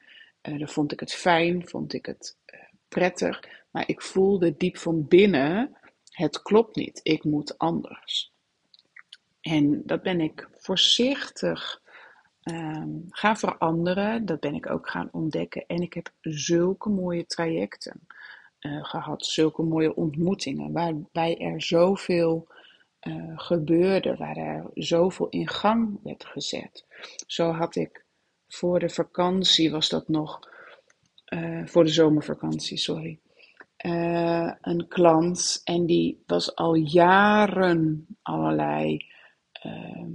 Uh, 0.47 0.67
vond 0.67 0.91
ik 0.91 0.99
het 0.99 1.13
fijn, 1.13 1.67
vond 1.67 1.93
ik 1.93 2.05
het 2.05 2.37
uh, 2.53 2.59
prettig. 2.87 3.43
Maar 3.71 3.87
ik 3.87 4.01
voelde 4.01 4.57
diep 4.57 4.77
van 4.77 5.07
binnen, 5.07 5.77
het 6.09 6.41
klopt 6.41 6.75
niet, 6.75 6.99
ik 7.03 7.23
moet 7.23 7.57
anders. 7.57 8.33
En 9.41 9.81
dat 9.85 10.01
ben 10.01 10.21
ik 10.21 10.49
voorzichtig 10.57 11.81
um, 12.43 13.05
gaan 13.09 13.37
veranderen. 13.37 14.25
Dat 14.25 14.39
ben 14.39 14.55
ik 14.55 14.69
ook 14.69 14.89
gaan 14.89 15.09
ontdekken. 15.11 15.63
En 15.67 15.81
ik 15.81 15.93
heb 15.93 16.11
zulke 16.21 16.89
mooie 16.89 17.25
trajecten 17.25 18.07
uh, 18.59 18.83
gehad, 18.83 19.25
zulke 19.25 19.61
mooie 19.61 19.95
ontmoetingen, 19.95 20.71
waarbij 20.71 21.37
er 21.37 21.61
zoveel 21.61 22.47
gebeurde, 23.35 24.15
waar 24.15 24.37
er 24.37 24.65
zoveel 24.73 25.29
in 25.29 25.47
gang 25.47 25.99
werd 26.03 26.25
gezet. 26.25 26.85
Zo 27.27 27.51
had 27.51 27.75
ik 27.75 28.04
voor 28.55 28.79
de 28.79 28.89
vakantie, 28.89 29.71
was 29.71 29.89
dat 29.89 30.07
nog, 30.07 30.39
uh, 31.33 31.65
voor 31.65 31.83
de 31.83 31.91
zomervakantie, 31.91 32.77
sorry. 32.77 33.19
Uh, 33.85 34.51
een 34.61 34.87
klant 34.87 35.61
en 35.63 35.85
die 35.85 36.23
was 36.25 36.55
al 36.55 36.73
jaren 36.73 38.07
allerlei 38.21 39.05
uh, 39.65 40.05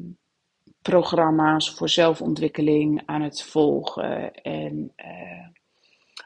programma's 0.82 1.70
voor 1.70 1.88
zelfontwikkeling 1.88 3.02
aan 3.06 3.22
het 3.22 3.42
volgen. 3.42 4.32
En 4.32 4.92
uh, 4.96 5.48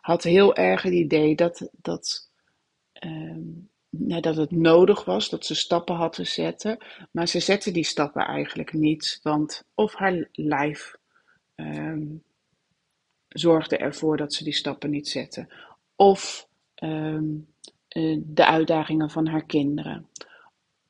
had 0.00 0.22
heel 0.22 0.54
erg 0.54 0.82
het 0.82 0.92
idee 0.92 1.34
dat, 1.34 1.68
dat, 1.72 2.30
um, 3.04 3.70
nee, 3.88 4.20
dat 4.20 4.36
het 4.36 4.50
nodig 4.50 5.04
was 5.04 5.28
dat 5.28 5.46
ze 5.46 5.54
stappen 5.54 5.94
had 5.94 6.12
te 6.12 6.24
zetten. 6.24 6.78
Maar 7.10 7.28
ze 7.28 7.40
zette 7.40 7.70
die 7.70 7.84
stappen 7.84 8.26
eigenlijk 8.26 8.72
niet, 8.72 9.20
want 9.22 9.64
of 9.74 9.94
haar 9.94 10.28
lijf 10.32 10.96
um, 11.56 12.22
zorgde 13.28 13.76
ervoor 13.76 14.16
dat 14.16 14.34
ze 14.34 14.44
die 14.44 14.52
stappen 14.52 14.90
niet 14.90 15.08
zette, 15.08 15.48
of 15.96 16.48
um, 16.82 17.46
uh, 17.96 18.20
de 18.24 18.46
uitdagingen 18.46 19.10
van 19.10 19.26
haar 19.26 19.44
kinderen. 19.44 20.08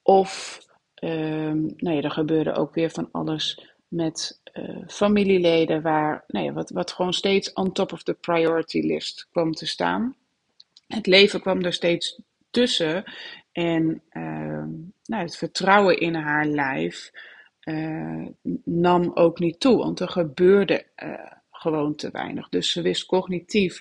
Of 0.02 0.62
Um, 1.04 1.74
nou 1.76 1.96
ja, 1.96 2.02
er 2.02 2.10
gebeurde 2.10 2.54
ook 2.54 2.74
weer 2.74 2.90
van 2.90 3.08
alles 3.12 3.66
met 3.88 4.40
uh, 4.52 4.82
familieleden 4.86 5.82
waar, 5.82 6.24
nou 6.26 6.44
ja, 6.44 6.52
wat, 6.52 6.70
wat 6.70 6.92
gewoon 6.92 7.12
steeds 7.12 7.52
on 7.52 7.72
top 7.72 7.92
of 7.92 8.02
the 8.02 8.14
priority 8.14 8.80
list 8.80 9.28
kwam 9.30 9.52
te 9.52 9.66
staan. 9.66 10.14
Het 10.86 11.06
leven 11.06 11.40
kwam 11.40 11.64
er 11.64 11.72
steeds 11.72 12.20
tussen 12.50 13.04
en 13.52 14.02
nou, 15.04 15.22
het 15.22 15.36
vertrouwen 15.36 15.98
in 15.98 16.14
haar 16.14 16.46
lijf 16.46 17.10
uh, 17.64 18.26
nam 18.64 19.10
ook 19.14 19.38
niet 19.38 19.60
toe, 19.60 19.76
want 19.76 20.00
er 20.00 20.08
gebeurde 20.08 20.86
uh, 20.96 21.32
gewoon 21.50 21.94
te 21.94 22.10
weinig. 22.10 22.48
Dus 22.48 22.72
ze 22.72 22.82
wist 22.82 23.06
cognitief 23.06 23.80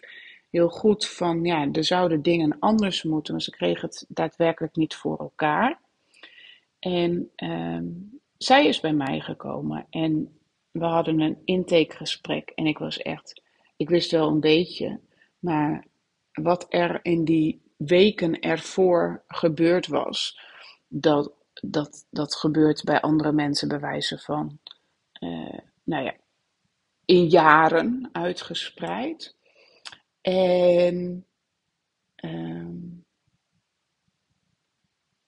heel 0.49 0.69
goed 0.69 1.07
van, 1.07 1.43
ja, 1.43 1.67
er 1.71 1.83
zouden 1.83 2.21
dingen 2.21 2.59
anders 2.59 3.03
moeten, 3.03 3.33
maar 3.33 3.41
ze 3.41 3.51
kreeg 3.51 3.81
het 3.81 4.05
daadwerkelijk 4.07 4.75
niet 4.75 4.95
voor 4.95 5.17
elkaar. 5.17 5.79
En 6.79 7.31
um, 7.35 8.19
zij 8.37 8.67
is 8.67 8.79
bij 8.79 8.93
mij 8.93 9.19
gekomen 9.19 9.85
en 9.89 10.37
we 10.71 10.85
hadden 10.85 11.19
een 11.19 11.37
intakegesprek. 11.45 12.51
En 12.55 12.65
ik 12.65 12.77
was 12.77 12.97
echt, 12.97 13.41
ik 13.77 13.89
wist 13.89 14.11
wel 14.11 14.27
een 14.27 14.39
beetje, 14.39 14.99
maar 15.39 15.85
wat 16.31 16.65
er 16.69 16.99
in 17.01 17.25
die 17.25 17.61
weken 17.77 18.39
ervoor 18.39 19.23
gebeurd 19.27 19.87
was, 19.87 20.39
dat, 20.87 21.33
dat, 21.65 22.05
dat 22.09 22.35
gebeurt 22.35 22.83
bij 22.83 23.01
andere 23.01 23.31
mensen 23.31 23.67
bij 23.67 23.79
wijze 23.79 24.17
van, 24.17 24.59
uh, 25.19 25.59
nou 25.83 26.03
ja, 26.03 26.15
in 27.05 27.29
jaren 27.29 28.09
uitgespreid. 28.11 29.35
En 30.21 31.25
um, 32.15 33.02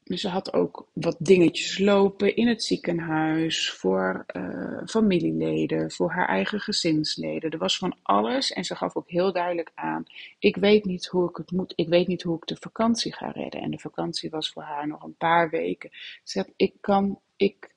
ze 0.05 0.29
had 0.29 0.53
ook 0.53 0.88
wat 0.93 1.15
dingetjes 1.19 1.79
lopen 1.79 2.35
in 2.35 2.47
het 2.47 2.63
ziekenhuis 2.63 3.71
voor 3.71 4.25
uh, 4.35 4.81
familieleden, 4.85 5.91
voor 5.91 6.12
haar 6.12 6.27
eigen 6.27 6.59
gezinsleden. 6.59 7.51
Er 7.51 7.57
was 7.57 7.77
van 7.77 7.97
alles 8.01 8.51
en 8.51 8.63
ze 8.63 8.75
gaf 8.75 8.95
ook 8.95 9.09
heel 9.09 9.33
duidelijk 9.33 9.71
aan: 9.75 10.05
ik 10.39 10.55
weet 10.55 10.85
niet 10.85 11.05
hoe 11.05 11.29
ik 11.29 11.38
het 11.38 11.51
moet, 11.51 11.74
ik 11.75 11.88
weet 11.88 12.07
niet 12.07 12.24
hoe 12.24 12.38
ik 12.38 12.45
de 12.45 12.55
vakantie 12.59 13.13
ga 13.13 13.29
redden. 13.29 13.62
En 13.62 13.71
de 13.71 13.79
vakantie 13.79 14.29
was 14.29 14.50
voor 14.50 14.63
haar 14.63 14.88
nog 14.88 15.03
een 15.03 15.15
paar 15.17 15.50
weken. 15.50 15.89
Ze 15.91 16.19
zegt: 16.24 16.51
ik 16.55 16.74
kan, 16.81 17.19
ik, 17.35 17.75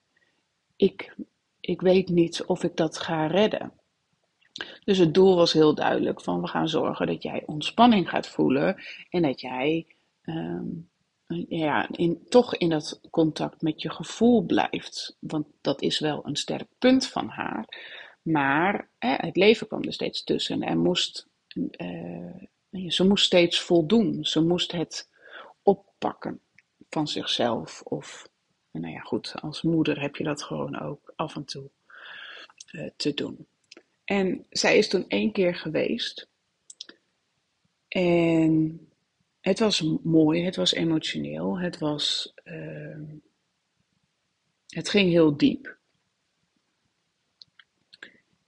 ik, 0.76 1.14
ik 1.60 1.80
weet 1.80 2.08
niet 2.08 2.44
of 2.44 2.64
ik 2.64 2.76
dat 2.76 2.98
ga 2.98 3.26
redden. 3.26 3.72
Dus 4.84 4.98
het 4.98 5.14
doel 5.14 5.36
was 5.36 5.52
heel 5.52 5.74
duidelijk: 5.74 6.20
van 6.20 6.40
we 6.40 6.46
gaan 6.46 6.68
zorgen 6.68 7.06
dat 7.06 7.22
jij 7.22 7.42
ontspanning 7.46 8.08
gaat 8.08 8.28
voelen 8.28 8.82
en 9.10 9.22
dat 9.22 9.40
jij. 9.40 9.86
Um, 10.24 10.88
ja, 11.48 11.88
in, 11.90 12.26
toch 12.28 12.54
in 12.54 12.68
dat 12.68 13.00
contact 13.10 13.62
met 13.62 13.82
je 13.82 13.90
gevoel 13.90 14.42
blijft. 14.42 15.16
Want 15.20 15.46
dat 15.60 15.82
is 15.82 15.98
wel 15.98 16.26
een 16.26 16.36
sterk 16.36 16.68
punt 16.78 17.06
van 17.06 17.28
haar. 17.28 17.68
Maar 18.22 18.90
hè, 18.98 19.14
het 19.14 19.36
leven 19.36 19.66
kwam 19.66 19.82
er 19.82 19.92
steeds 19.92 20.24
tussen. 20.24 20.62
En 20.62 20.78
moest, 20.78 21.26
uh, 21.54 22.34
ze 22.88 23.04
moest 23.04 23.24
steeds 23.24 23.60
voldoen. 23.60 24.24
Ze 24.24 24.40
moest 24.40 24.72
het 24.72 25.08
oppakken 25.62 26.40
van 26.90 27.08
zichzelf. 27.08 27.82
Of, 27.82 28.28
nou 28.70 28.92
ja, 28.92 29.00
goed, 29.00 29.34
als 29.40 29.62
moeder 29.62 30.00
heb 30.00 30.16
je 30.16 30.24
dat 30.24 30.42
gewoon 30.42 30.80
ook 30.80 31.12
af 31.16 31.36
en 31.36 31.44
toe 31.44 31.70
uh, 32.72 32.90
te 32.96 33.14
doen. 33.14 33.46
En 34.04 34.46
zij 34.50 34.78
is 34.78 34.88
toen 34.88 35.08
één 35.08 35.32
keer 35.32 35.54
geweest. 35.54 36.28
En 37.88 38.87
het 39.48 39.58
was 39.58 39.82
mooi, 40.02 40.44
het 40.44 40.56
was 40.56 40.72
emotioneel, 40.72 41.58
het 41.58 41.78
was. 41.78 42.32
Uh, 42.44 42.98
het 44.66 44.88
ging 44.88 45.10
heel 45.10 45.36
diep. 45.36 45.76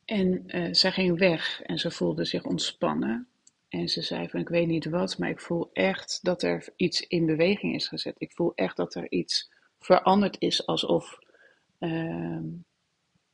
En 0.05 0.57
uh, 0.57 0.69
zij 0.73 0.93
ging 0.93 1.19
weg 1.19 1.63
en 1.63 1.79
ze 1.79 1.91
voelde 1.91 2.25
zich 2.25 2.45
ontspannen. 2.45 3.29
En 3.69 3.89
ze 3.89 4.03
zei 4.03 4.29
van 4.29 4.41
ik 4.41 4.49
weet 4.49 4.67
niet 4.67 4.85
wat, 4.85 5.19
maar 5.19 5.29
ik 5.29 5.41
voel 5.41 5.71
echt 5.73 6.19
dat 6.23 6.43
er 6.43 6.69
iets 6.77 7.01
in 7.01 7.27
beweging 7.27 7.75
is 7.75 7.89
gezet. 7.89 8.15
Ik 8.19 8.33
voel 8.33 8.53
echt 8.55 8.77
dat 8.77 8.95
er 8.95 9.11
iets 9.11 9.53
veranderd 9.79 10.37
is 10.39 10.67
alsof 10.67 11.19
uh, 11.79 12.41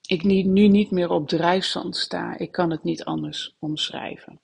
ik 0.06 0.22
niet, 0.22 0.46
nu 0.46 0.68
niet 0.68 0.90
meer 0.90 1.10
op 1.10 1.28
drijfzand 1.28 1.96
sta. 1.96 2.38
Ik 2.38 2.52
kan 2.52 2.70
het 2.70 2.82
niet 2.82 3.04
anders 3.04 3.56
omschrijven. 3.58 4.40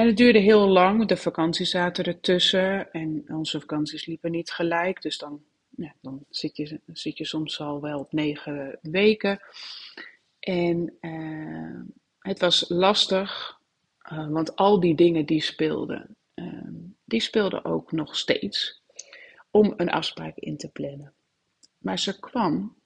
En 0.00 0.06
het 0.06 0.16
duurde 0.16 0.38
heel 0.38 0.68
lang, 0.68 1.06
de 1.06 1.16
vakanties 1.16 1.70
zaten 1.70 2.04
ertussen 2.04 2.92
en 2.92 3.24
onze 3.28 3.60
vakanties 3.60 4.06
liepen 4.06 4.30
niet 4.30 4.50
gelijk. 4.50 5.02
Dus 5.02 5.18
dan, 5.18 5.42
ja, 5.68 5.94
dan 6.00 6.24
zit, 6.30 6.56
je, 6.56 6.80
zit 6.86 7.18
je 7.18 7.24
soms 7.24 7.60
al 7.60 7.80
wel 7.80 7.98
op 7.98 8.12
negen 8.12 8.78
weken. 8.82 9.40
En 10.38 10.96
uh, 11.00 11.80
het 12.18 12.38
was 12.38 12.68
lastig, 12.68 13.58
uh, 14.12 14.28
want 14.28 14.56
al 14.56 14.80
die 14.80 14.94
dingen 14.94 15.26
die 15.26 15.42
speelden, 15.42 16.16
uh, 16.34 16.68
die 17.04 17.20
speelden 17.20 17.64
ook 17.64 17.92
nog 17.92 18.16
steeds 18.16 18.82
om 19.50 19.74
een 19.76 19.90
afspraak 19.90 20.36
in 20.36 20.56
te 20.56 20.68
plannen. 20.68 21.12
Maar 21.78 21.98
ze 21.98 22.18
kwam 22.18 22.76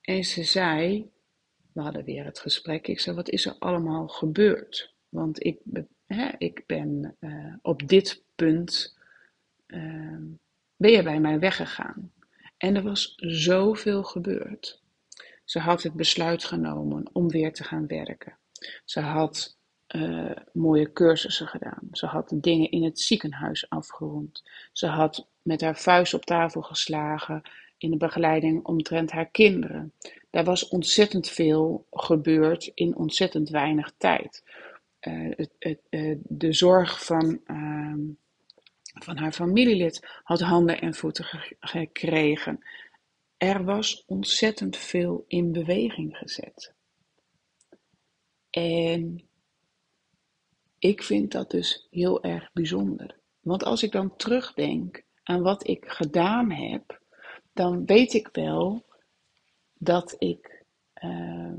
en 0.00 0.24
ze 0.24 0.44
zei, 0.44 1.10
we 1.72 1.80
hadden 1.80 2.04
weer 2.04 2.24
het 2.24 2.38
gesprek, 2.38 2.88
ik 2.88 3.00
zei, 3.00 3.16
wat 3.16 3.28
is 3.28 3.46
er 3.46 3.56
allemaal 3.58 4.08
gebeurd? 4.08 4.94
Want 5.08 5.44
ik 5.44 5.58
ik 6.38 6.62
ben 6.66 7.16
uh, 7.20 7.54
op 7.62 7.88
dit 7.88 8.24
punt, 8.34 8.96
uh, 9.66 10.16
ben 10.76 10.90
je 10.90 11.02
bij 11.02 11.20
mij 11.20 11.38
weggegaan. 11.38 12.12
En 12.56 12.76
er 12.76 12.82
was 12.82 13.14
zoveel 13.16 14.02
gebeurd. 14.02 14.82
Ze 15.44 15.58
had 15.58 15.82
het 15.82 15.92
besluit 15.92 16.44
genomen 16.44 17.10
om 17.12 17.28
weer 17.28 17.52
te 17.52 17.64
gaan 17.64 17.86
werken. 17.86 18.36
Ze 18.84 19.00
had 19.00 19.56
uh, 19.94 20.30
mooie 20.52 20.92
cursussen 20.92 21.46
gedaan. 21.46 21.88
Ze 21.92 22.06
had 22.06 22.32
dingen 22.34 22.70
in 22.70 22.84
het 22.84 23.00
ziekenhuis 23.00 23.70
afgerond. 23.70 24.42
Ze 24.72 24.86
had 24.86 25.28
met 25.42 25.60
haar 25.60 25.76
vuist 25.76 26.14
op 26.14 26.24
tafel 26.24 26.62
geslagen 26.62 27.42
in 27.78 27.90
de 27.90 27.96
begeleiding 27.96 28.64
omtrent 28.64 29.10
haar 29.10 29.30
kinderen. 29.30 29.92
Daar 30.30 30.44
was 30.44 30.68
ontzettend 30.68 31.28
veel 31.28 31.86
gebeurd 31.90 32.70
in 32.74 32.96
ontzettend 32.96 33.48
weinig 33.48 33.92
tijd. 33.98 34.42
Uh, 35.06 35.32
het, 35.58 35.80
uh, 35.90 36.16
de 36.22 36.52
zorg 36.52 37.04
van, 37.04 37.40
uh, 37.46 37.94
van 38.82 39.16
haar 39.16 39.32
familielid 39.32 40.20
had 40.22 40.40
handen 40.40 40.80
en 40.80 40.94
voeten 40.94 41.24
ge 41.24 41.56
gekregen. 41.60 42.64
Er 43.36 43.64
was 43.64 44.04
ontzettend 44.06 44.76
veel 44.76 45.24
in 45.28 45.52
beweging 45.52 46.16
gezet. 46.16 46.74
En 48.50 49.28
ik 50.78 51.02
vind 51.02 51.32
dat 51.32 51.50
dus 51.50 51.86
heel 51.90 52.22
erg 52.22 52.52
bijzonder. 52.52 53.18
Want 53.40 53.64
als 53.64 53.82
ik 53.82 53.92
dan 53.92 54.16
terugdenk 54.16 55.02
aan 55.22 55.42
wat 55.42 55.66
ik 55.66 55.84
gedaan 55.88 56.50
heb, 56.50 57.00
dan 57.52 57.84
weet 57.84 58.12
ik 58.12 58.28
wel 58.32 58.84
dat 59.74 60.16
ik 60.18 60.64
uh, 61.04 61.52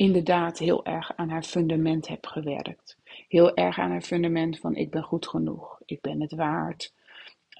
inderdaad 0.00 0.58
heel 0.58 0.84
erg 0.84 1.16
aan 1.16 1.28
haar 1.28 1.42
fundament 1.42 2.08
heb 2.08 2.26
gewerkt. 2.26 2.96
Heel 3.28 3.54
erg 3.54 3.78
aan 3.78 3.90
haar 3.90 4.02
fundament 4.02 4.58
van 4.58 4.74
ik 4.74 4.90
ben 4.90 5.02
goed 5.02 5.28
genoeg, 5.28 5.80
ik 5.84 6.00
ben 6.00 6.20
het 6.20 6.32
waard. 6.32 6.92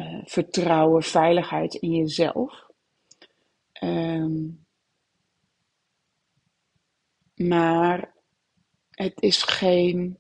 Uh, 0.01 0.21
vertrouwen, 0.25 1.03
veiligheid 1.03 1.75
in 1.75 1.91
jezelf. 1.91 2.67
Um, 3.83 4.65
maar 7.35 8.15
het 8.91 9.23
is 9.23 9.43
geen, 9.43 10.19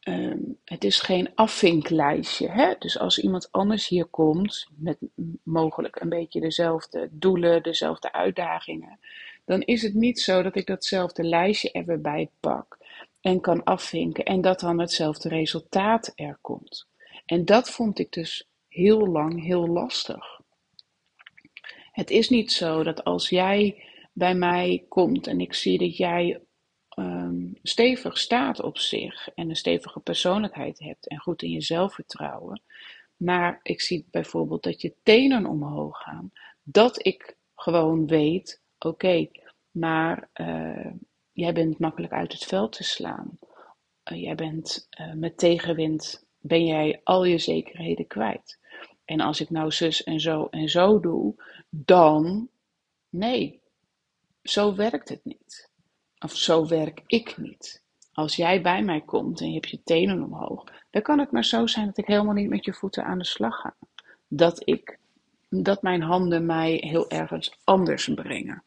um, 0.00 0.58
het 0.64 0.84
is 0.84 1.00
geen 1.00 1.34
afvinklijstje. 1.34 2.48
Hè? 2.48 2.74
Dus 2.78 2.98
als 2.98 3.18
iemand 3.18 3.52
anders 3.52 3.88
hier 3.88 4.06
komt 4.06 4.68
met 4.76 4.98
mogelijk 5.42 6.00
een 6.00 6.08
beetje 6.08 6.40
dezelfde 6.40 7.08
doelen, 7.12 7.62
dezelfde 7.62 8.12
uitdagingen, 8.12 8.98
dan 9.44 9.60
is 9.60 9.82
het 9.82 9.94
niet 9.94 10.20
zo 10.20 10.42
dat 10.42 10.56
ik 10.56 10.66
datzelfde 10.66 11.24
lijstje 11.24 11.70
er 11.72 11.84
weer 11.84 12.00
bij 12.00 12.30
pak 12.40 12.78
en 13.20 13.40
kan 13.40 13.64
afvinken 13.64 14.24
en 14.24 14.40
dat 14.40 14.60
dan 14.60 14.80
hetzelfde 14.80 15.28
resultaat 15.28 16.12
er 16.14 16.38
komt. 16.40 16.88
En 17.26 17.44
dat 17.44 17.70
vond 17.70 17.98
ik 17.98 18.12
dus 18.12 18.48
heel 18.68 19.06
lang 19.06 19.42
heel 19.42 19.66
lastig. 19.68 20.40
Het 21.92 22.10
is 22.10 22.28
niet 22.28 22.52
zo 22.52 22.82
dat 22.82 23.04
als 23.04 23.28
jij 23.28 23.84
bij 24.12 24.34
mij 24.34 24.84
komt 24.88 25.26
en 25.26 25.40
ik 25.40 25.54
zie 25.54 25.78
dat 25.78 25.96
jij 25.96 26.40
um, 26.98 27.58
stevig 27.62 28.18
staat 28.18 28.62
op 28.62 28.78
zich 28.78 29.28
en 29.34 29.48
een 29.48 29.56
stevige 29.56 30.00
persoonlijkheid 30.00 30.78
hebt 30.78 31.08
en 31.08 31.18
goed 31.18 31.42
in 31.42 31.50
jezelf 31.50 31.94
vertrouwen, 31.94 32.62
maar 33.16 33.60
ik 33.62 33.80
zie 33.80 34.06
bijvoorbeeld 34.10 34.62
dat 34.62 34.80
je 34.80 34.94
tenen 35.02 35.46
omhoog 35.46 36.02
gaan, 36.02 36.32
dat 36.62 37.06
ik 37.06 37.36
gewoon 37.54 38.06
weet, 38.06 38.60
oké, 38.84 39.28
maar 39.70 40.30
uh, 40.34 40.92
jij 41.32 41.52
bent 41.52 41.78
makkelijk 41.78 42.12
uit 42.12 42.32
het 42.32 42.44
veld 42.44 42.72
te 42.72 42.84
slaan. 42.84 43.38
Uh, 44.12 44.22
jij 44.22 44.34
bent 44.34 44.88
uh, 45.00 45.12
met 45.12 45.38
tegenwind, 45.38 46.26
ben 46.38 46.66
jij 46.66 47.00
al 47.04 47.24
je 47.24 47.38
zekerheden 47.38 48.06
kwijt. 48.06 48.58
En 49.04 49.20
als 49.20 49.40
ik 49.40 49.50
nou 49.50 49.70
zus 49.70 50.04
en 50.04 50.20
zo 50.20 50.46
en 50.50 50.68
zo 50.68 51.00
doe, 51.00 51.34
dan 51.70 52.48
nee, 53.08 53.60
zo 54.42 54.74
werkt 54.74 55.08
het 55.08 55.24
niet. 55.24 55.70
Of 56.18 56.36
zo 56.36 56.66
werk 56.66 57.02
ik 57.06 57.36
niet. 57.36 57.84
Als 58.12 58.36
jij 58.36 58.62
bij 58.62 58.82
mij 58.82 59.00
komt 59.00 59.40
en 59.40 59.48
je 59.48 59.54
hebt 59.54 59.70
je 59.70 59.82
tenen 59.82 60.22
omhoog, 60.22 60.64
dan 60.90 61.02
kan 61.02 61.18
het 61.18 61.30
maar 61.30 61.44
zo 61.44 61.66
zijn 61.66 61.86
dat 61.86 61.98
ik 61.98 62.06
helemaal 62.06 62.34
niet 62.34 62.48
met 62.48 62.64
je 62.64 62.72
voeten 62.72 63.04
aan 63.04 63.18
de 63.18 63.24
slag 63.24 63.60
ga. 63.60 63.76
Dat 64.28 64.68
ik, 64.68 64.98
dat 65.48 65.82
mijn 65.82 66.02
handen 66.02 66.46
mij 66.46 66.72
heel 66.72 67.10
ergens 67.10 67.58
anders 67.64 68.14
brengen. 68.14 68.64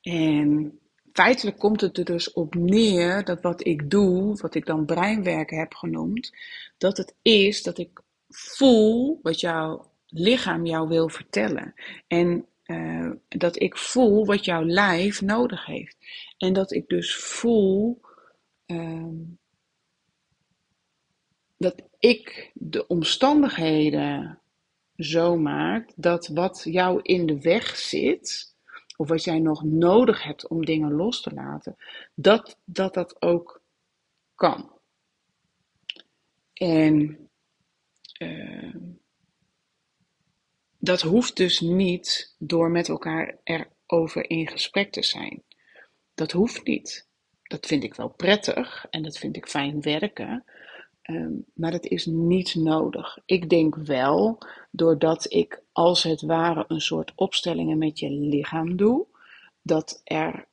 En 0.00 0.78
feitelijk 1.12 1.58
komt 1.58 1.80
het 1.80 1.98
er 1.98 2.04
dus 2.04 2.32
op 2.32 2.54
neer 2.54 3.24
dat 3.24 3.42
wat 3.42 3.66
ik 3.66 3.90
doe, 3.90 4.36
wat 4.36 4.54
ik 4.54 4.66
dan 4.66 4.86
breinwerken 4.86 5.58
heb 5.58 5.74
genoemd, 5.74 6.32
dat 6.78 6.96
het 6.96 7.14
is 7.22 7.62
dat 7.62 7.78
ik 7.78 8.00
voel 8.28 9.18
wat 9.22 9.40
jouw 9.40 9.90
lichaam 10.06 10.66
jou 10.66 10.88
wil 10.88 11.08
vertellen. 11.08 11.74
En 12.06 12.46
uh, 12.66 13.10
dat 13.28 13.60
ik 13.60 13.76
voel 13.76 14.26
wat 14.26 14.44
jouw 14.44 14.64
lijf 14.64 15.20
nodig 15.20 15.66
heeft. 15.66 15.96
En 16.38 16.52
dat 16.52 16.72
ik 16.72 16.88
dus 16.88 17.16
voel 17.16 18.00
uh, 18.66 19.06
dat 21.56 21.82
ik 21.98 22.50
de 22.54 22.86
omstandigheden 22.86 24.38
zo 24.96 25.36
maak 25.36 25.90
dat 25.96 26.28
wat 26.28 26.60
jou 26.64 27.00
in 27.02 27.26
de 27.26 27.40
weg 27.40 27.76
zit, 27.76 28.49
of 29.00 29.08
wat 29.08 29.24
jij 29.24 29.38
nog 29.38 29.64
nodig 29.64 30.22
hebt 30.22 30.48
om 30.48 30.64
dingen 30.64 30.92
los 30.92 31.20
te 31.20 31.32
laten, 31.34 31.76
dat 32.14 32.58
dat, 32.64 32.94
dat 32.94 33.22
ook 33.22 33.62
kan. 34.34 34.78
En 36.52 37.18
uh, 38.18 38.76
dat 40.78 41.00
hoeft 41.00 41.36
dus 41.36 41.60
niet 41.60 42.34
door 42.38 42.70
met 42.70 42.88
elkaar 42.88 43.38
erover 43.44 44.30
in 44.30 44.48
gesprek 44.48 44.92
te 44.92 45.02
zijn. 45.02 45.42
Dat 46.14 46.32
hoeft 46.32 46.64
niet. 46.64 47.08
Dat 47.42 47.66
vind 47.66 47.82
ik 47.84 47.94
wel 47.94 48.08
prettig 48.08 48.86
en 48.90 49.02
dat 49.02 49.18
vind 49.18 49.36
ik 49.36 49.46
fijn 49.48 49.80
werken. 49.80 50.44
Um, 51.10 51.44
maar 51.54 51.70
dat 51.70 51.86
is 51.86 52.06
niet 52.06 52.54
nodig. 52.54 53.18
Ik 53.24 53.50
denk 53.50 53.74
wel, 53.74 54.38
doordat 54.70 55.32
ik 55.32 55.62
als 55.72 56.02
het 56.02 56.20
ware 56.20 56.64
een 56.68 56.80
soort 56.80 57.12
opstellingen 57.14 57.78
met 57.78 57.98
je 57.98 58.10
lichaam 58.10 58.76
doe, 58.76 59.06
dat 59.62 60.00
er 60.04 60.46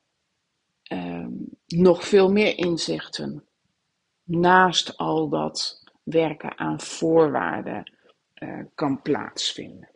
um, 0.92 1.48
nog 1.66 2.04
veel 2.04 2.32
meer 2.32 2.58
inzichten 2.58 3.44
naast 4.24 4.96
al 4.96 5.28
dat 5.28 5.84
werken 6.02 6.58
aan 6.58 6.80
voorwaarden 6.80 7.92
uh, 8.42 8.60
kan 8.74 9.02
plaatsvinden. 9.02 9.88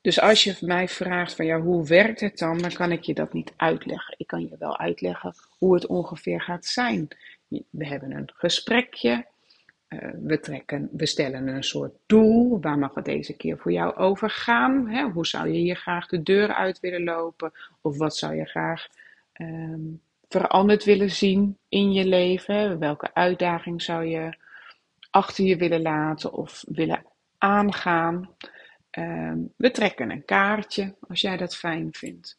Dus 0.00 0.20
als 0.20 0.44
je 0.44 0.56
mij 0.60 0.88
vraagt 0.88 1.34
van 1.34 1.46
ja, 1.46 1.60
hoe 1.60 1.86
werkt 1.86 2.20
het 2.20 2.38
dan, 2.38 2.58
dan 2.58 2.72
kan 2.72 2.92
ik 2.92 3.02
je 3.02 3.14
dat 3.14 3.32
niet 3.32 3.52
uitleggen. 3.56 4.14
Ik 4.18 4.26
kan 4.26 4.40
je 4.40 4.56
wel 4.58 4.78
uitleggen 4.78 5.34
hoe 5.58 5.74
het 5.74 5.86
ongeveer 5.86 6.40
gaat 6.42 6.64
zijn. 6.64 7.08
We 7.48 7.86
hebben 7.86 8.12
een 8.12 8.30
gesprekje. 8.34 9.26
Uh, 9.88 10.10
we, 10.22 10.40
trekken, 10.40 10.88
we 10.92 11.06
stellen 11.06 11.46
een 11.48 11.64
soort 11.64 11.92
doel. 12.06 12.60
Waar 12.60 12.78
mag 12.78 12.94
het 12.94 13.04
deze 13.04 13.36
keer 13.36 13.58
voor 13.58 13.72
jou 13.72 13.96
over 13.96 14.30
gaan? 14.30 14.88
Hè? 14.88 15.02
Hoe 15.02 15.26
zou 15.26 15.48
je 15.48 15.58
hier 15.58 15.76
graag 15.76 16.06
de 16.06 16.22
deur 16.22 16.54
uit 16.54 16.80
willen 16.80 17.04
lopen? 17.04 17.52
Of 17.80 17.96
wat 17.96 18.16
zou 18.16 18.34
je 18.34 18.44
graag 18.44 18.86
um, 19.40 20.00
veranderd 20.28 20.84
willen 20.84 21.10
zien 21.10 21.58
in 21.68 21.92
je 21.92 22.06
leven? 22.06 22.78
Welke 22.78 23.14
uitdaging 23.14 23.82
zou 23.82 24.04
je 24.04 24.36
achter 25.10 25.44
je 25.44 25.56
willen 25.56 25.82
laten 25.82 26.32
of 26.32 26.64
willen 26.68 27.04
aangaan? 27.38 28.30
Ehm, 28.90 29.38
we 29.56 29.70
trekken 29.70 30.10
een 30.10 30.24
kaartje 30.24 30.94
als 31.08 31.20
jij 31.20 31.36
dat 31.36 31.56
fijn 31.56 31.88
vindt. 31.92 32.38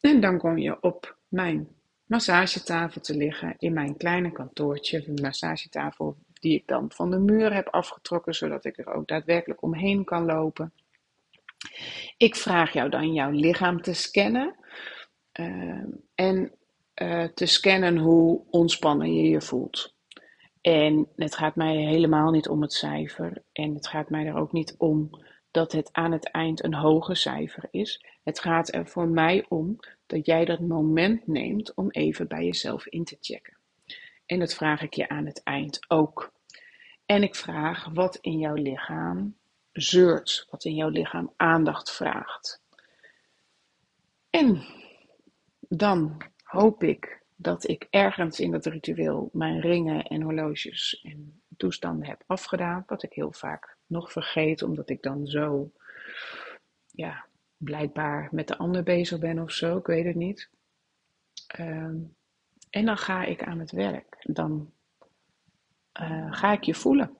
En 0.00 0.20
dan 0.20 0.38
kom 0.38 0.58
je 0.58 0.82
op 0.82 1.16
mijn 1.28 1.68
massagetafel 2.04 3.00
te 3.00 3.16
liggen 3.16 3.54
in 3.58 3.72
mijn 3.72 3.96
kleine 3.96 4.32
kantoortje. 4.32 5.04
Een 5.06 5.22
massagetafel 5.22 6.16
die 6.32 6.54
ik 6.54 6.66
dan 6.66 6.92
van 6.92 7.10
de 7.10 7.18
muur 7.18 7.54
heb 7.54 7.68
afgetrokken, 7.68 8.34
zodat 8.34 8.64
ik 8.64 8.78
er 8.78 8.94
ook 8.94 9.08
daadwerkelijk 9.08 9.62
omheen 9.62 10.04
kan 10.04 10.24
lopen. 10.24 10.72
Ik 12.16 12.36
vraag 12.36 12.72
jou 12.72 12.88
dan 12.90 13.12
jouw 13.12 13.30
lichaam 13.30 13.82
te 13.82 13.92
scannen. 13.92 14.54
Uh, 15.40 15.84
en 16.14 16.52
uh, 17.02 17.24
te 17.24 17.46
scannen 17.46 17.96
hoe 17.96 18.42
ontspannen 18.50 19.14
je 19.14 19.28
je 19.28 19.40
voelt. 19.40 19.94
En 20.60 21.08
het 21.16 21.36
gaat 21.36 21.56
mij 21.56 21.76
helemaal 21.76 22.30
niet 22.30 22.48
om 22.48 22.62
het 22.62 22.72
cijfer. 22.72 23.42
En 23.52 23.74
het 23.74 23.88
gaat 23.88 24.10
mij 24.10 24.26
er 24.26 24.36
ook 24.36 24.52
niet 24.52 24.74
om 24.78 25.10
dat 25.50 25.72
het 25.72 25.88
aan 25.92 26.12
het 26.12 26.30
eind 26.30 26.64
een 26.64 26.74
hoger 26.74 27.16
cijfer 27.16 27.68
is. 27.70 28.04
Het 28.24 28.40
gaat 28.40 28.74
er 28.74 28.86
voor 28.86 29.08
mij 29.08 29.46
om 29.48 29.78
dat 30.06 30.26
jij 30.26 30.44
dat 30.44 30.60
moment 30.60 31.26
neemt 31.26 31.74
om 31.74 31.90
even 31.90 32.28
bij 32.28 32.44
jezelf 32.44 32.86
in 32.86 33.04
te 33.04 33.16
checken. 33.20 33.56
En 34.26 34.38
dat 34.38 34.54
vraag 34.54 34.82
ik 34.82 34.94
je 34.94 35.08
aan 35.08 35.26
het 35.26 35.42
eind 35.42 35.90
ook. 35.90 36.32
En 37.06 37.22
ik 37.22 37.34
vraag 37.34 37.88
wat 37.92 38.16
in 38.20 38.38
jouw 38.38 38.54
lichaam 38.54 39.36
zeurt, 39.72 40.46
wat 40.50 40.64
in 40.64 40.74
jouw 40.74 40.88
lichaam 40.88 41.32
aandacht 41.36 41.92
vraagt. 41.92 42.62
En 44.30 44.64
dan 45.68 46.22
hoop 46.42 46.82
ik 46.82 47.22
dat 47.36 47.68
ik 47.68 47.86
ergens 47.90 48.40
in 48.40 48.50
dat 48.50 48.66
ritueel 48.66 49.30
mijn 49.32 49.60
ringen 49.60 50.04
en 50.04 50.22
horloges 50.22 51.00
en 51.02 51.42
toestanden 51.56 52.08
heb 52.08 52.22
afgedaan. 52.26 52.84
Wat 52.86 53.02
ik 53.02 53.12
heel 53.12 53.32
vaak 53.32 53.76
nog 53.86 54.12
vergeet, 54.12 54.62
omdat 54.62 54.90
ik 54.90 55.02
dan 55.02 55.26
zo, 55.26 55.70
ja, 56.90 57.26
blijkbaar 57.56 58.28
met 58.30 58.48
de 58.48 58.56
ander 58.56 58.82
bezig 58.82 59.18
ben 59.18 59.38
of 59.38 59.50
zo. 59.50 59.76
Ik 59.76 59.86
weet 59.86 60.04
het 60.04 60.14
niet. 60.14 60.50
Um, 61.58 62.16
en 62.70 62.84
dan 62.84 62.96
ga 62.96 63.24
ik 63.24 63.42
aan 63.42 63.58
het 63.58 63.70
werk. 63.70 64.16
Dan 64.22 64.72
uh, 66.00 66.32
ga 66.32 66.52
ik 66.52 66.62
je 66.62 66.74
voelen. 66.74 67.16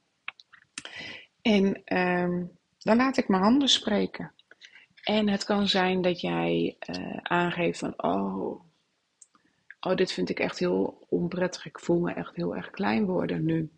En 1.43 1.97
um, 1.99 2.59
dan 2.79 2.97
laat 2.97 3.17
ik 3.17 3.29
mijn 3.29 3.43
handen 3.43 3.69
spreken. 3.69 4.33
En 5.03 5.29
het 5.29 5.45
kan 5.45 5.69
zijn 5.69 6.03
dat 6.03 6.21
jij 6.21 6.77
uh, 6.87 7.17
aangeeft 7.23 7.79
van, 7.79 8.03
oh, 8.03 8.61
oh, 9.81 9.95
dit 9.95 10.13
vind 10.13 10.31
ik 10.31 10.39
echt 10.39 10.59
heel 10.59 11.07
onprettig. 11.09 11.67
Ik 11.67 11.79
voel 11.79 12.01
me 12.01 12.13
echt 12.13 12.37
heel 12.37 12.57
erg 12.57 12.71
klein 12.71 13.05
worden 13.07 13.45
nu. 13.45 13.73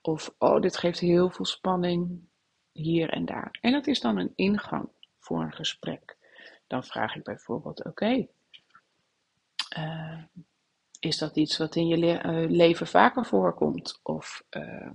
Of, 0.00 0.34
oh, 0.38 0.60
dit 0.60 0.76
geeft 0.76 0.98
heel 0.98 1.30
veel 1.30 1.44
spanning 1.44 2.20
hier 2.72 3.10
en 3.10 3.24
daar. 3.24 3.58
En 3.60 3.72
dat 3.72 3.86
is 3.86 4.00
dan 4.00 4.16
een 4.16 4.32
ingang 4.34 4.88
voor 5.28 5.42
een 5.42 5.52
gesprek. 5.52 6.16
Dan 6.66 6.84
vraag 6.84 7.16
ik 7.16 7.22
bijvoorbeeld, 7.22 7.84
oké, 7.84 8.26
uh, 9.78 10.22
is 11.00 11.18
dat 11.18 11.36
iets 11.36 11.58
wat 11.58 11.76
in 11.76 11.86
je 11.86 11.96
le 11.96 12.22
uh, 12.24 12.50
leven 12.50 12.86
vaker 12.86 13.26
voorkomt? 13.26 14.00
Of 14.02 14.44
uh, 14.50 14.90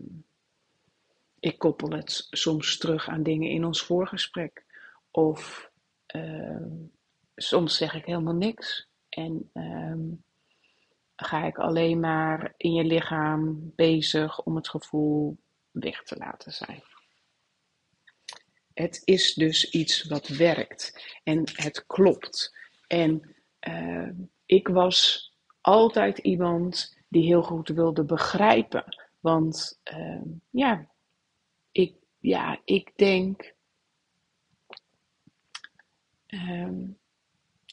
ik 1.40 1.58
koppel 1.58 1.90
het 1.90 2.28
soms 2.30 2.78
terug 2.78 3.08
aan 3.08 3.24
dingen 3.24 3.50
in 3.50 3.66
ons 3.66 3.82
voorgesprek. 3.82 4.66
Of 5.12 5.72
ehm, 6.06 6.70
soms 7.36 7.78
zeg 7.78 7.94
ik 7.94 8.06
helemaal 8.06 8.34
niks. 8.34 8.88
En 9.10 9.50
ehm, 9.54 10.00
ga 11.16 11.46
ik 11.46 11.58
alleen 11.58 12.00
maar 12.00 12.54
in 12.58 12.74
je 12.74 12.84
lichaam 12.84 13.72
bezig 13.76 14.44
om 14.44 14.56
het 14.56 14.70
gevoel 14.70 15.38
weg 15.72 16.04
te 16.04 16.18
laten 16.18 16.52
zijn. 16.52 16.84
Het 18.74 19.02
is 19.04 19.34
dus 19.34 19.70
iets 19.70 20.04
wat 20.04 20.28
werkt 20.28 21.04
en 21.24 21.44
het 21.54 21.86
klopt. 21.88 22.56
En 22.88 23.36
uh, 23.68 24.10
ik 24.46 24.68
was 24.68 25.32
altijd 25.62 26.18
iemand 26.18 26.98
die 27.08 27.26
heel 27.26 27.44
goed 27.44 27.70
wilde 27.70 28.04
begrijpen. 28.04 28.98
Want 29.20 29.80
uh, 29.94 30.22
ja, 30.50 30.90
ik, 31.72 31.96
ja, 32.20 32.62
ik 32.66 32.92
denk. 32.96 33.54
Um, 36.28 36.98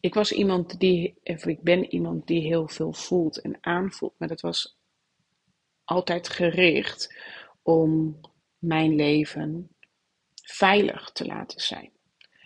ik 0.00 0.14
was 0.14 0.32
iemand 0.32 0.80
die, 0.80 1.14
ik 1.22 1.62
ben 1.62 1.92
iemand 1.92 2.26
die 2.26 2.40
heel 2.40 2.68
veel 2.68 2.92
voelt 2.92 3.40
en 3.40 3.58
aanvoelt, 3.60 4.14
maar 4.18 4.28
dat 4.28 4.40
was 4.40 4.78
altijd 5.84 6.28
gericht 6.28 7.14
om 7.62 8.20
mijn 8.58 8.94
leven 8.94 9.68
veilig 10.50 11.10
te 11.12 11.26
laten 11.26 11.60
zijn. 11.60 11.90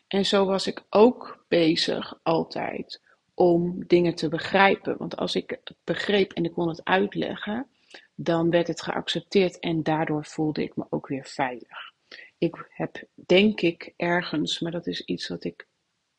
En 0.06 0.24
zo 0.24 0.44
was 0.44 0.66
ik 0.66 0.84
ook 0.90 1.44
bezig 1.48 2.20
altijd 2.22 3.02
om 3.34 3.86
dingen 3.86 4.14
te 4.14 4.28
begrijpen. 4.28 4.96
Want 4.96 5.16
als 5.16 5.34
ik 5.34 5.50
het 5.50 5.76
begreep 5.84 6.32
en 6.32 6.44
ik 6.44 6.52
kon 6.52 6.68
het 6.68 6.84
uitleggen, 6.84 7.66
dan 8.14 8.50
werd 8.50 8.66
het 8.66 8.82
geaccepteerd 8.82 9.58
en 9.58 9.82
daardoor 9.82 10.24
voelde 10.24 10.62
ik 10.62 10.76
me 10.76 10.86
ook 10.90 11.06
weer 11.06 11.24
veilig. 11.24 11.92
Ik 12.38 12.66
heb, 12.68 13.04
denk 13.26 13.60
ik, 13.60 13.92
ergens, 13.96 14.60
maar 14.60 14.72
dat 14.72 14.86
is 14.86 15.00
iets 15.00 15.28
wat 15.28 15.44
ik 15.44 15.66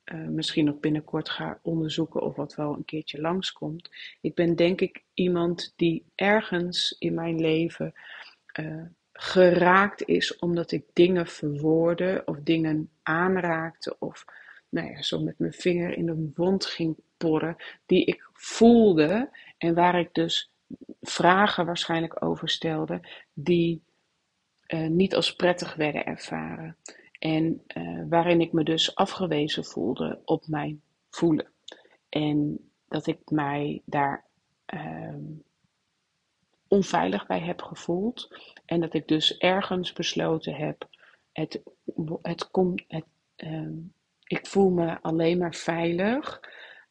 uh, 0.06 0.28
misschien 0.28 0.65
nog 0.65 0.80
binnenkort 0.80 1.30
ga 1.30 1.60
onderzoeken 1.62 2.21
of 2.21 2.36
wat 2.36 2.56
wel 2.56 2.74
een 2.74 2.86
keertje 2.86 3.21
langskomt. 3.21 3.89
Ik 4.21 4.36
ben 4.36 4.56
denk 4.56 4.82
ik 4.82 5.04
iemand 5.13 5.74
die 5.76 6.06
ergens 6.15 6.95
in 7.00 7.13
mijn 7.13 7.39
leven 7.39 7.93
uh, 8.60 8.84
geraakt 9.17 10.08
is 10.08 10.38
omdat 10.38 10.71
ik 10.71 10.84
dingen 10.93 11.28
verwoordde 11.28 12.21
of 12.25 12.38
dingen 12.39 12.89
aanraakte 13.04 13.95
of 13.99 14.25
nou 14.69 14.89
ja, 14.89 15.01
zo 15.01 15.19
met 15.19 15.39
mijn 15.39 15.54
vinger 15.54 15.97
in 15.97 16.08
een 16.08 16.32
wond 16.36 16.65
ging 16.65 16.97
porren 17.17 17.56
die 17.86 18.06
ik 18.06 18.30
voelde 18.34 19.30
en 19.58 19.73
waar 19.73 19.99
ik 19.99 20.13
dus 20.13 20.51
vragen 21.01 21.65
waarschijnlijk 21.65 22.23
over 22.23 22.49
stelde 22.49 23.01
die 23.34 23.84
uh, 24.67 24.88
niet 24.88 25.15
als 25.15 25.36
prettig 25.36 25.75
werden 25.75 26.06
ervaren. 26.06 26.78
En 27.19 27.62
uh, 27.78 28.04
waarin 28.10 28.41
ik 28.41 28.51
me 28.51 28.63
dus 28.63 28.95
afgewezen 28.95 29.65
voelde 29.65 30.21
op 30.25 30.47
mijn 30.47 30.82
voelen. 31.10 31.47
En 32.10 32.69
dat 32.88 33.08
ik 33.08 33.19
mij 33.30 33.82
daar 33.86 34.25
uh, 34.73 35.15
onveilig 36.75 37.27
bij 37.27 37.39
heb 37.39 37.61
gevoeld. 37.61 38.38
En 38.65 38.79
dat 38.79 38.93
ik 38.93 39.07
dus 39.07 39.38
ergens 39.38 39.93
besloten 39.93 40.53
heb: 40.55 40.89
het, 41.31 41.61
het 42.21 42.51
komt. 42.51 42.83
Het, 42.88 43.05
uh, 43.38 43.69
ik 44.23 44.47
voel 44.47 44.69
me 44.69 45.01
alleen 45.01 45.38
maar 45.38 45.55
veilig 45.55 46.39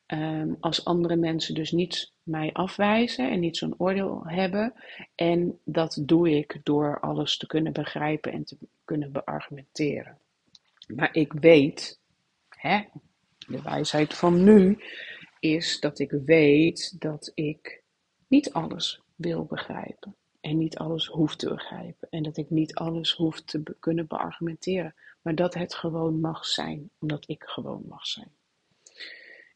um, 0.07 0.57
als 0.61 0.85
andere 0.85 1.17
mensen 1.17 1.55
dus 1.55 1.71
niet 1.71 2.13
mij 2.23 2.53
afwijzen 2.53 3.31
en 3.31 3.41
niet 3.41 3.57
zo'n 3.57 3.75
oordeel 3.79 4.23
hebben. 4.27 4.75
En 5.15 5.59
dat 5.65 6.03
doe 6.03 6.31
ik 6.31 6.61
door 6.63 7.01
alles 7.01 7.37
te 7.37 7.47
kunnen 7.47 7.73
begrijpen 7.73 8.33
en 8.33 8.45
te 8.45 8.57
kunnen 8.85 9.13
beargumenteren. 9.13 10.19
Maar 10.95 11.15
ik 11.15 11.33
weet, 11.33 12.01
hè, 12.49 12.83
de 13.47 13.63
wijsheid 13.63 14.15
van 14.15 14.45
nu 14.45 14.79
is 15.41 15.81
dat 15.81 15.99
ik 15.99 16.11
weet 16.25 17.01
dat 17.01 17.33
ik 17.35 17.83
niet 18.29 18.53
alles 18.53 19.04
wil 19.15 19.45
begrijpen. 19.45 20.17
En 20.41 20.59
niet 20.59 20.79
alles 20.79 21.07
hoef 21.07 21.37
te 21.37 21.49
begrijpen. 21.49 22.09
En 22.11 22.23
dat 22.23 22.37
ik 22.37 22.51
niet 22.51 22.75
alles 22.75 23.13
hoef 23.13 23.41
te 23.41 23.63
kunnen 23.81 24.07
beargumenteren. 24.07 24.95
Maar 25.23 25.35
dat 25.35 25.55
het 25.55 25.75
gewoon 25.75 26.21
mag 26.21 26.47
zijn. 26.47 26.91
Omdat 26.99 27.29
ik 27.29 27.43
gewoon 27.43 27.85
mag 27.89 28.07
zijn. 28.07 28.31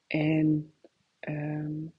En 0.07 0.73
um, 1.21 1.93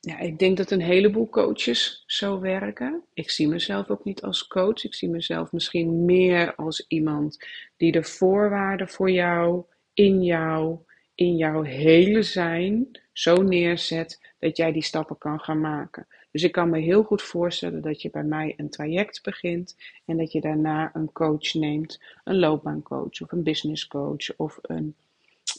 ja, 0.00 0.18
ik 0.18 0.38
denk 0.38 0.56
dat 0.56 0.70
een 0.70 0.80
heleboel 0.80 1.28
coaches 1.28 2.04
zo 2.06 2.40
werken. 2.40 3.04
Ik 3.12 3.30
zie 3.30 3.48
mezelf 3.48 3.90
ook 3.90 4.04
niet 4.04 4.22
als 4.22 4.46
coach. 4.46 4.84
Ik 4.84 4.94
zie 4.94 5.08
mezelf 5.08 5.52
misschien 5.52 6.04
meer 6.04 6.54
als 6.54 6.84
iemand 6.88 7.46
die 7.76 7.92
de 7.92 8.02
voorwaarden 8.02 8.88
voor 8.88 9.10
jou, 9.10 9.64
in 9.92 10.22
jou, 10.22 10.78
in 11.14 11.36
jouw 11.36 11.62
hele 11.62 12.22
zijn 12.22 13.00
zo 13.18 13.42
neerzet 13.42 14.20
dat 14.38 14.56
jij 14.56 14.72
die 14.72 14.82
stappen 14.82 15.18
kan 15.18 15.40
gaan 15.40 15.60
maken. 15.60 16.06
Dus 16.30 16.42
ik 16.42 16.52
kan 16.52 16.70
me 16.70 16.78
heel 16.78 17.02
goed 17.02 17.22
voorstellen 17.22 17.82
dat 17.82 18.02
je 18.02 18.10
bij 18.10 18.22
mij 18.22 18.54
een 18.56 18.70
traject 18.70 19.22
begint 19.22 19.76
en 20.04 20.16
dat 20.16 20.32
je 20.32 20.40
daarna 20.40 20.90
een 20.94 21.12
coach 21.12 21.54
neemt, 21.54 22.00
een 22.24 22.38
loopbaancoach 22.38 23.20
of 23.20 23.32
een 23.32 23.42
businesscoach 23.42 24.36
of 24.36 24.58
een 24.62 24.96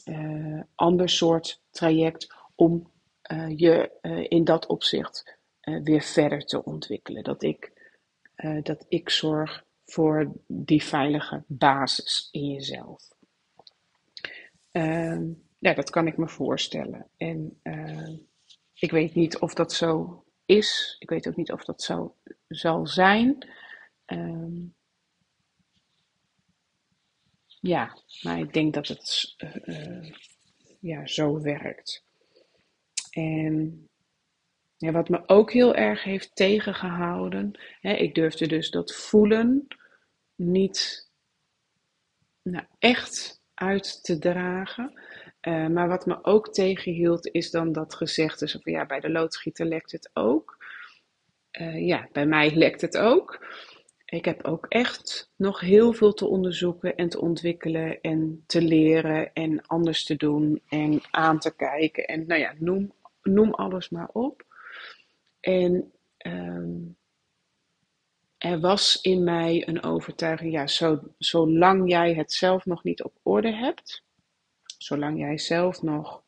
uh, 0.06 0.62
ander 0.76 1.10
soort 1.10 1.62
traject 1.70 2.34
om 2.56 2.92
uh, 3.32 3.58
je 3.58 3.92
uh, 4.02 4.26
in 4.30 4.44
dat 4.44 4.66
opzicht 4.66 5.38
weer 5.84 6.02
verder 6.02 6.46
te 6.46 6.64
ontwikkelen. 6.64 7.24
Dat 7.24 7.44
ik, 7.44 7.72
dat 8.64 8.86
ik 8.88 9.10
zorg 9.10 9.66
voor 9.86 10.32
die 10.48 10.84
veilige 10.84 11.44
basis 11.48 12.30
in 12.32 12.46
jezelf. 12.46 13.10
Ehm, 14.72 15.24
ja, 15.58 15.74
dat 15.74 15.90
kan 15.90 16.08
ik 16.08 16.18
me 16.18 16.28
voorstellen. 16.28 17.10
En 17.18 17.62
ik 18.74 18.92
weet 18.92 19.16
niet 19.16 19.40
of 19.40 19.54
dat 19.54 19.74
zo 19.74 20.24
is. 20.46 20.96
Ik 21.00 21.10
weet 21.10 21.28
ook 21.28 21.36
niet 21.36 21.52
of 21.52 21.64
dat 21.64 21.82
zo 21.82 22.16
zal 22.48 22.88
zijn. 22.88 23.48
Um, 24.06 24.76
ja, 27.60 27.98
maar 28.22 28.40
ik 28.40 28.54
denk 28.54 28.74
dat 28.74 28.88
het 28.88 29.36
uh, 29.66 30.12
ja, 30.80 31.08
zo 31.08 31.42
werkt. 31.42 32.04
En 33.10 33.88
ja, 34.78 34.92
wat 34.92 35.10
me 35.10 35.28
ook 35.28 35.52
heel 35.52 35.76
erg 35.76 36.04
heeft 36.04 36.36
tegengehouden, 36.36 37.60
hè, 37.80 37.94
ik 37.94 38.16
durfde 38.16 38.48
dus 38.48 38.70
dat 38.70 38.96
voelen 38.96 39.68
niet 40.36 41.10
nou, 42.42 42.66
echt 42.80 43.42
uit 43.54 44.04
te 44.04 44.20
dragen. 44.20 45.02
Uh, 45.42 45.68
maar 45.68 45.88
wat 45.88 46.06
me 46.06 46.24
ook 46.24 46.54
tegenhield, 46.54 47.28
is 47.28 47.52
dan 47.52 47.72
dat 47.72 47.96
gezegde 47.96 48.50
van 48.50 48.62
ja, 48.64 48.86
bij 48.86 49.00
de 49.00 49.10
loodgieter 49.10 49.66
lekt 49.66 49.92
het 49.92 50.10
ook. 50.14 50.58
Uh, 51.52 51.88
ja, 51.88 52.08
bij 52.12 52.26
mij 52.26 52.56
lekt 52.56 52.82
het 52.82 52.98
ook 52.98 53.40
ik 54.10 54.26
heb 54.26 54.44
ook 54.44 54.66
echt 54.66 55.32
nog 55.36 55.60
heel 55.60 55.94
veel 55.94 56.14
te 56.14 56.26
onderzoeken 56.26 56.96
en 56.96 57.10
te 57.10 57.22
ontwikkelen 57.22 58.02
en 58.02 58.44
te 58.46 58.62
leren 58.62 59.34
en 59.34 59.66
anders 59.66 60.04
te 60.04 60.16
doen 60.16 60.62
en 60.68 61.02
aan 61.12 61.40
te 61.40 61.56
kijken. 61.56 62.06
En 62.06 62.28
nou 62.28 62.42
ja, 62.42 62.54
noem, 62.58 62.94
noem 63.22 63.54
alles 63.54 63.90
maar 63.90 64.10
op. 64.14 64.46
En 65.40 65.92
um, 66.18 66.98
er 68.38 68.60
was 68.60 69.02
in 69.02 69.24
mij 69.24 69.68
een 69.68 69.84
overtuiging, 69.84 70.52
ja, 70.52 70.68
zo, 70.68 71.00
zolang 71.18 71.90
jij 71.90 72.14
het 72.14 72.32
zelf 72.32 72.66
nog 72.66 72.84
niet 72.84 73.04
op 73.04 73.14
orde 73.24 73.54
hebt, 73.54 74.04
zolang 74.78 75.20
jij 75.20 75.38
zelf 75.38 75.82
nog 75.82 76.24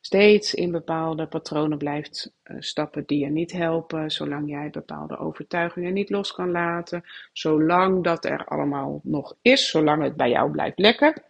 steeds 0.00 0.54
in 0.54 0.70
bepaalde 0.70 1.26
patronen 1.26 1.78
blijft 1.78 2.32
uh, 2.44 2.56
stappen 2.60 3.06
die 3.06 3.18
je 3.18 3.30
niet 3.30 3.52
helpen, 3.52 4.10
zolang 4.10 4.50
jij 4.50 4.70
bepaalde 4.70 5.18
overtuigingen 5.18 5.92
niet 5.92 6.10
los 6.10 6.32
kan 6.32 6.50
laten, 6.50 7.04
zolang 7.32 8.04
dat 8.04 8.24
er 8.24 8.44
allemaal 8.44 9.00
nog 9.02 9.36
is, 9.42 9.70
zolang 9.70 10.02
het 10.02 10.16
bij 10.16 10.30
jou 10.30 10.50
blijft 10.50 10.78
lekker, 10.78 11.22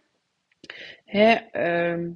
hè, 1.05 1.37
uh, 1.51 2.09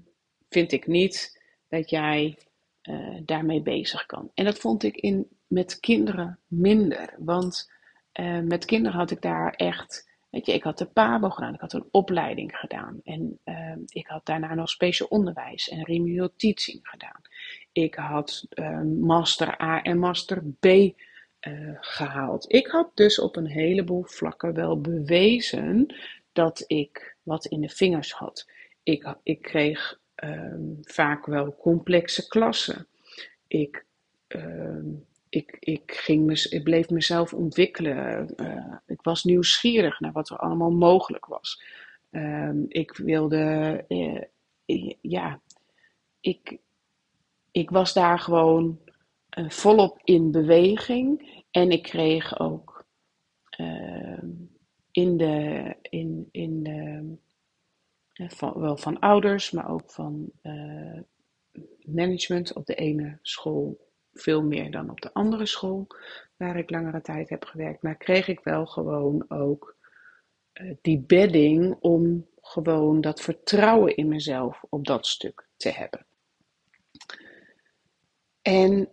vind 0.50 0.72
ik 0.72 0.88
niet 0.88 1.42
dat 1.68 1.90
jij 1.90 2.38
uh, 2.84 3.22
daarmee 3.26 3.62
bezig 3.62 4.06
kan. 4.06 4.32
En 4.34 4.46
dat 4.46 4.60
vond 4.60 4.84
ik 4.84 4.96
in, 4.96 5.28
met 5.48 5.80
kinderen 5.80 6.40
minder, 6.48 7.14
want 7.18 7.72
uh, 8.14 8.40
met 8.40 8.66
kinderen 8.66 8.98
had 8.98 9.12
ik 9.12 9.22
daar 9.22 9.54
echt, 9.54 10.07
ik 10.46 10.64
had 10.64 10.78
de 10.78 10.86
PABO 10.86 11.30
gedaan, 11.30 11.54
ik 11.54 11.60
had 11.60 11.74
een 11.74 11.88
opleiding 11.92 12.56
gedaan. 12.56 13.00
En 13.04 13.40
uh, 13.46 13.76
ik 13.86 14.08
had 14.08 14.26
daarna 14.26 14.54
nog 14.54 14.70
speciaal 14.70 15.08
onderwijs 15.08 15.70
en 15.70 15.84
remedial 15.84 16.30
teaching 16.36 16.80
gedaan. 16.84 17.22
Ik 17.72 17.96
had 17.96 18.46
uh, 18.54 18.82
master 18.82 19.62
A 19.62 19.82
en 19.84 19.98
master 19.98 20.44
B 20.60 20.66
uh, 20.66 20.92
gehaald. 21.80 22.54
Ik 22.54 22.68
had 22.68 22.92
dus 22.94 23.20
op 23.20 23.36
een 23.36 23.48
heleboel 23.48 24.04
vlakken 24.04 24.54
wel 24.54 24.82
bewezen 24.82 25.96
dat 26.32 26.64
ik 26.68 27.16
wat 27.24 27.46
in 27.46 27.62
de 27.62 27.70
vingers 27.70 28.12
had. 28.12 28.50
Ik, 28.84 29.16
ik 29.24 29.42
kreeg 29.42 30.00
um, 30.24 30.78
vaak 30.82 31.26
wel 31.26 31.56
complexe 31.56 32.28
klassen. 32.28 32.88
Ik, 33.48 33.86
ik, 35.30 35.58
ik, 35.60 35.92
ging 35.92 36.26
mes, 36.26 36.46
ik 36.46 36.64
bleef 36.64 36.90
mezelf 36.90 37.34
ontwikkelen. 37.34 38.34
Uh, 38.38 38.76
ik 38.86 39.02
was 39.02 39.24
nieuwsgierig 39.24 40.00
naar 40.00 40.12
wat 40.12 40.30
er 40.30 40.38
allemaal 40.38 40.72
mogelijk 40.72 41.26
was. 41.26 41.64
Um, 42.12 42.66
ik 42.68 42.96
wilde, 42.96 43.86
uh, 43.88 44.94
ja, 45.02 45.42
ik, 46.20 46.58
ik 47.52 47.70
was 47.70 47.94
daar 47.94 48.20
gewoon 48.20 48.80
volop 49.34 50.02
in 50.04 50.32
beweging. 50.32 51.36
En 51.52 51.72
ik 51.72 51.84
kreeg 51.84 52.40
ook 52.40 52.86
in 54.92 55.18
de, 55.18 55.76
in, 55.82 56.28
in 56.32 56.64
de 56.64 57.18
wel 58.54 58.78
van 58.78 59.00
ouders, 59.00 59.52
maar 59.52 59.70
ook 59.70 59.92
van 59.92 60.32
management 61.82 62.54
op 62.54 62.66
de 62.66 62.76
ene 62.76 63.20
school 63.22 63.87
veel 64.18 64.44
meer 64.44 64.72
dan 64.72 64.90
op 64.90 65.02
de 65.02 65.14
andere 65.14 65.46
school 65.46 65.88
waar 66.38 66.58
ik 66.58 66.70
langere 66.70 67.02
tijd 67.02 67.30
heb 67.30 67.44
gewerkt. 67.44 67.82
Maar 67.82 67.98
kreeg 67.98 68.28
ik 68.28 68.40
wel 68.40 68.66
gewoon 68.66 69.26
ook 69.28 69.76
uh, 70.54 70.76
die 70.82 71.00
bedding 71.00 71.78
om 71.80 72.28
gewoon 72.42 73.02
dat 73.02 73.22
vertrouwen 73.22 73.96
in 73.96 74.08
mezelf 74.08 74.64
op 74.70 74.86
dat 74.86 75.08
stuk 75.08 75.48
te 75.58 75.70
hebben. 75.70 76.06
En 78.42 78.90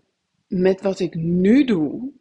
met 0.46 0.80
wat 0.80 1.00
ik 1.00 1.14
nu 1.14 1.64
doe, 1.64 2.12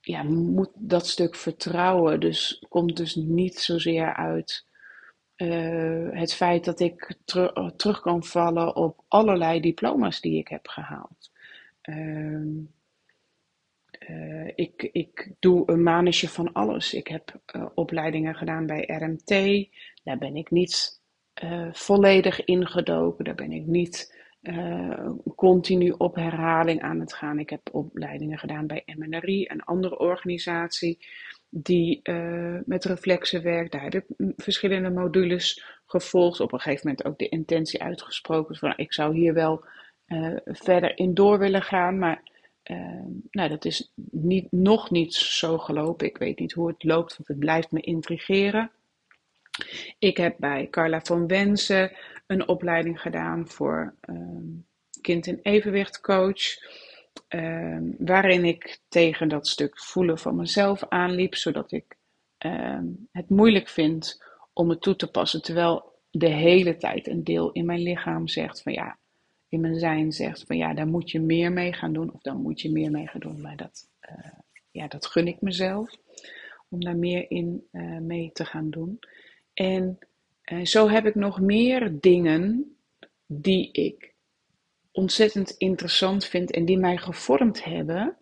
ja, 0.00 0.22
moet 0.22 0.70
dat 0.74 1.06
stuk 1.06 1.34
vertrouwen 1.34 2.20
dus 2.20 2.64
komt 2.68 2.96
dus 2.96 3.14
niet 3.14 3.58
zozeer 3.58 4.14
uit 4.14 4.66
uh, 5.36 6.08
het 6.10 6.34
feit 6.34 6.64
dat 6.64 6.80
ik 6.80 7.16
ter 7.24 7.72
terug 7.76 8.00
kan 8.00 8.24
vallen 8.24 8.76
op 8.76 9.04
allerlei 9.08 9.60
diploma's 9.60 10.20
die 10.20 10.38
ik 10.38 10.48
heb 10.48 10.68
gehaald. 10.68 11.30
Uh, 11.88 12.46
uh, 14.08 14.50
ik, 14.54 14.88
ik 14.92 15.32
doe 15.38 15.70
een 15.70 15.82
manetje 15.82 16.28
van 16.28 16.52
alles. 16.52 16.94
Ik 16.94 17.06
heb 17.06 17.40
uh, 17.56 17.66
opleidingen 17.74 18.34
gedaan 18.34 18.66
bij 18.66 18.84
RMT. 18.86 19.68
Daar 20.02 20.18
ben 20.18 20.36
ik 20.36 20.50
niet 20.50 20.98
volledig 21.72 22.44
ingedoken. 22.44 23.24
Daar 23.24 23.34
ben 23.34 23.52
ik 23.52 23.66
niet 23.66 24.18
continu 25.36 25.90
op 25.90 26.14
herhaling 26.14 26.82
aan 26.82 27.00
het 27.00 27.14
gaan. 27.14 27.38
Ik 27.38 27.50
heb 27.50 27.60
opleidingen 27.72 28.38
gedaan 28.38 28.66
bij 28.66 28.82
MNRI, 28.86 29.46
een 29.48 29.62
andere 29.62 29.98
organisatie 29.98 30.98
die 31.50 32.00
uh, 32.02 32.58
met 32.64 32.84
reflexen 32.84 33.42
werkt. 33.42 33.72
Daar 33.72 33.82
heb 33.82 33.94
ik 33.94 34.04
verschillende 34.36 34.90
modules 34.90 35.64
gevolgd. 35.86 36.40
Op 36.40 36.52
een 36.52 36.60
gegeven 36.60 36.88
moment 36.88 37.06
ook 37.06 37.18
de 37.18 37.28
intentie 37.28 37.82
uitgesproken. 37.82 38.56
Van, 38.56 38.72
ik 38.76 38.92
zou 38.92 39.14
hier 39.14 39.34
wel 39.34 39.64
uh, 40.12 40.36
verder 40.44 40.98
in 40.98 41.14
door 41.14 41.38
willen 41.38 41.62
gaan. 41.62 41.98
Maar 41.98 42.22
uh, 42.64 43.04
nou, 43.30 43.48
dat 43.48 43.64
is 43.64 43.92
niet, 44.10 44.52
nog 44.52 44.90
niet 44.90 45.14
zo 45.14 45.58
gelopen. 45.58 46.06
Ik 46.06 46.18
weet 46.18 46.38
niet 46.38 46.52
hoe 46.52 46.68
het 46.68 46.84
loopt, 46.84 47.16
want 47.16 47.28
het 47.28 47.38
blijft 47.38 47.70
me 47.70 47.80
intrigeren. 47.80 48.70
Ik 49.98 50.16
heb 50.16 50.36
bij 50.38 50.68
Carla 50.70 51.00
van 51.00 51.26
Wensen 51.26 51.96
een 52.26 52.48
opleiding 52.48 53.00
gedaan 53.00 53.48
voor 53.48 53.94
ehm, 54.00 54.48
kind- 55.00 55.26
en 55.26 55.38
evenwichtcoach. 55.42 56.42
Um, 57.28 57.94
waarin 57.98 58.44
ik 58.44 58.80
tegen 58.88 59.28
dat 59.28 59.48
stuk 59.48 59.78
voelen 59.78 60.18
van 60.18 60.36
mezelf 60.36 60.88
aanliep, 60.88 61.34
zodat 61.34 61.72
ik 61.72 61.98
het 63.12 63.28
moeilijk 63.28 63.68
vind 63.68 64.24
om 64.52 64.68
het 64.68 64.80
toe 64.80 64.96
te 64.96 65.10
passen, 65.10 65.42
terwijl 65.42 65.98
de 66.10 66.28
hele 66.28 66.76
tijd 66.76 67.06
een 67.06 67.24
deel 67.24 67.52
in 67.52 67.66
mijn 67.66 67.80
lichaam 67.80 68.28
zegt 68.28 68.62
van 68.62 68.72
ja, 68.72 68.98
in 69.50 69.60
mijn 69.60 69.78
zijn 69.78 70.12
zegt 70.12 70.44
van 70.46 70.56
ja, 70.56 70.74
daar 70.74 70.86
moet 70.86 71.10
je 71.10 71.20
meer 71.20 71.52
mee 71.52 71.72
gaan 71.72 71.92
doen 71.92 72.12
of 72.12 72.20
dan 72.20 72.42
moet 72.42 72.60
je 72.60 72.70
meer 72.70 72.90
mee 72.90 73.06
gaan 73.06 73.20
doen, 73.20 73.40
maar 73.40 73.56
dat, 73.56 73.88
uh, 74.10 74.32
ja, 74.70 74.88
dat 74.88 75.06
gun 75.06 75.26
ik 75.26 75.40
mezelf 75.40 75.96
om 76.68 76.80
daar 76.80 76.96
meer 76.96 77.30
in 77.30 77.66
uh, 77.72 77.98
mee 77.98 78.30
te 78.32 78.44
gaan 78.44 78.70
doen. 78.70 78.98
En 79.54 79.98
uh, 80.52 80.64
zo 80.64 80.88
heb 80.88 81.06
ik 81.06 81.14
nog 81.14 81.40
meer 81.40 82.00
dingen 82.00 82.76
die 83.26 83.72
ik 83.72 84.14
ontzettend 84.92 85.50
interessant 85.50 86.24
vind 86.24 86.50
en 86.50 86.64
die 86.64 86.78
mij 86.78 86.96
gevormd 86.96 87.64
hebben 87.64 88.16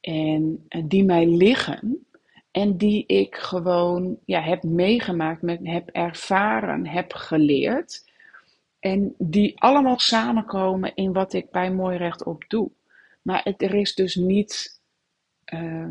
en, 0.00 0.64
en 0.68 0.88
die 0.88 1.04
mij 1.04 1.26
liggen 1.26 2.06
en 2.50 2.76
die 2.76 3.06
ik 3.06 3.36
gewoon 3.36 4.18
ja, 4.24 4.40
heb 4.40 4.62
meegemaakt, 4.62 5.42
met, 5.42 5.58
heb 5.62 5.88
ervaren, 5.88 6.86
heb 6.86 7.12
geleerd. 7.12 8.12
En 8.84 9.14
die 9.18 9.60
allemaal 9.60 9.98
samenkomen 9.98 10.94
in 10.94 11.12
wat 11.12 11.32
ik 11.32 11.50
bij 11.50 11.72
Mooi 11.72 11.96
Rechtop 11.96 12.44
doe. 12.48 12.70
Maar 13.22 13.40
het, 13.44 13.62
er 13.62 13.74
is 13.74 13.94
dus 13.94 14.14
niet. 14.14 14.80
Uh, 15.54 15.88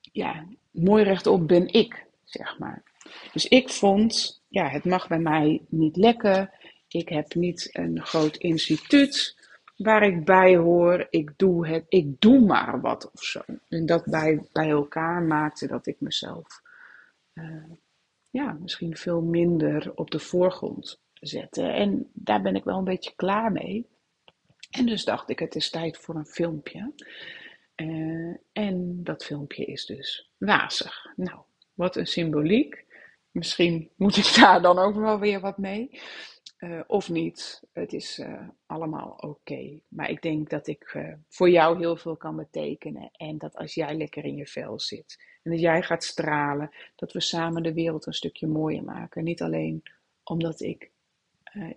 ja, 0.00 0.46
Mooi 0.70 1.04
Rechtop 1.04 1.48
ben 1.48 1.72
ik, 1.72 2.06
zeg 2.24 2.58
maar. 2.58 2.82
Dus 3.32 3.48
ik 3.48 3.68
vond, 3.68 4.42
ja, 4.48 4.68
het 4.68 4.84
mag 4.84 5.08
bij 5.08 5.18
mij 5.18 5.62
niet 5.68 5.96
lekken. 5.96 6.50
Ik 6.88 7.08
heb 7.08 7.34
niet 7.34 7.68
een 7.72 8.02
groot 8.02 8.36
instituut 8.36 9.36
waar 9.76 10.02
ik 10.02 10.24
bij 10.24 10.56
hoor. 10.56 11.06
Ik 11.10 11.32
doe, 11.36 11.68
het, 11.68 11.84
ik 11.88 12.20
doe 12.20 12.40
maar 12.40 12.80
wat 12.80 13.10
of 13.12 13.22
zo. 13.22 13.40
En 13.68 13.86
dat 13.86 14.04
bij, 14.04 14.48
bij 14.52 14.70
elkaar 14.70 15.22
maakte 15.22 15.66
dat 15.66 15.86
ik 15.86 15.96
mezelf 16.00 16.62
uh, 17.34 17.62
ja, 18.36 18.52
misschien 18.60 18.96
veel 18.96 19.20
minder 19.20 19.92
op 19.94 20.10
de 20.10 20.18
voorgrond 20.18 21.00
zette. 21.12 21.62
En 21.62 22.10
daar 22.12 22.42
ben 22.42 22.56
ik 22.56 22.64
wel 22.64 22.78
een 22.78 22.84
beetje 22.84 23.12
klaar 23.16 23.52
mee. 23.52 23.86
En 24.70 24.86
dus 24.86 25.04
dacht 25.04 25.30
ik, 25.30 25.38
het 25.38 25.54
is 25.54 25.70
tijd 25.70 25.98
voor 25.98 26.14
een 26.14 26.26
filmpje. 26.26 26.92
Uh, 27.76 28.36
en 28.52 29.02
dat 29.02 29.24
filmpje 29.24 29.64
is 29.64 29.86
dus 29.86 30.30
wazig. 30.38 31.12
Nou, 31.16 31.40
wat 31.74 31.96
een 31.96 32.06
symboliek. 32.06 32.84
Misschien 33.30 33.90
moet 33.96 34.16
ik 34.16 34.34
daar 34.40 34.62
dan 34.62 34.78
ook 34.78 34.94
wel 34.94 35.18
weer 35.18 35.40
wat 35.40 35.58
mee. 35.58 36.00
Uh, 36.58 36.80
of 36.86 37.10
niet. 37.10 37.62
Het 37.72 37.92
is 37.92 38.18
uh, 38.18 38.48
allemaal 38.66 39.08
oké. 39.10 39.80
Maar 39.88 40.10
ik 40.10 40.22
denk 40.22 40.50
dat 40.50 40.66
ik 40.66 40.92
uh, 40.94 41.12
voor 41.28 41.50
jou 41.50 41.78
heel 41.78 41.96
veel 41.96 42.16
kan 42.16 42.36
betekenen. 42.36 43.10
En 43.12 43.38
dat 43.38 43.56
als 43.56 43.74
jij 43.74 43.96
lekker 43.96 44.24
in 44.24 44.36
je 44.36 44.46
vel 44.46 44.80
zit 44.80 45.24
en 45.42 45.50
dat 45.50 45.60
jij 45.60 45.82
gaat 45.82 46.04
stralen, 46.04 46.70
dat 46.94 47.12
we 47.12 47.20
samen 47.20 47.62
de 47.62 47.72
wereld 47.72 48.06
een 48.06 48.12
stukje 48.12 48.46
mooier 48.46 48.84
maken. 48.84 49.24
Niet 49.24 49.42
alleen 49.42 49.82
omdat 50.22 50.60
ik 50.60 50.90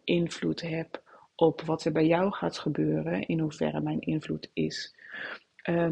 invloed 0.04 0.62
heb 0.62 1.04
op 1.36 1.62
wat 1.62 1.86
er 1.86 1.92
bij 1.92 2.06
jou 2.06 2.32
gaat 2.32 2.58
gebeuren, 2.58 3.28
in 3.28 3.40
hoeverre 3.40 3.82
mijn 3.82 4.00
invloed 4.00 4.50
is. 4.54 4.96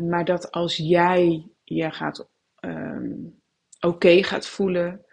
maar 0.02 0.26
dat 0.26 0.52
als 0.52 0.76
jij 0.76 1.48
je 1.64 1.92
gaat 1.92 2.30
um, 2.60 3.42
oké 3.80 4.24
gaat 4.24 4.48
voelen 4.48 5.06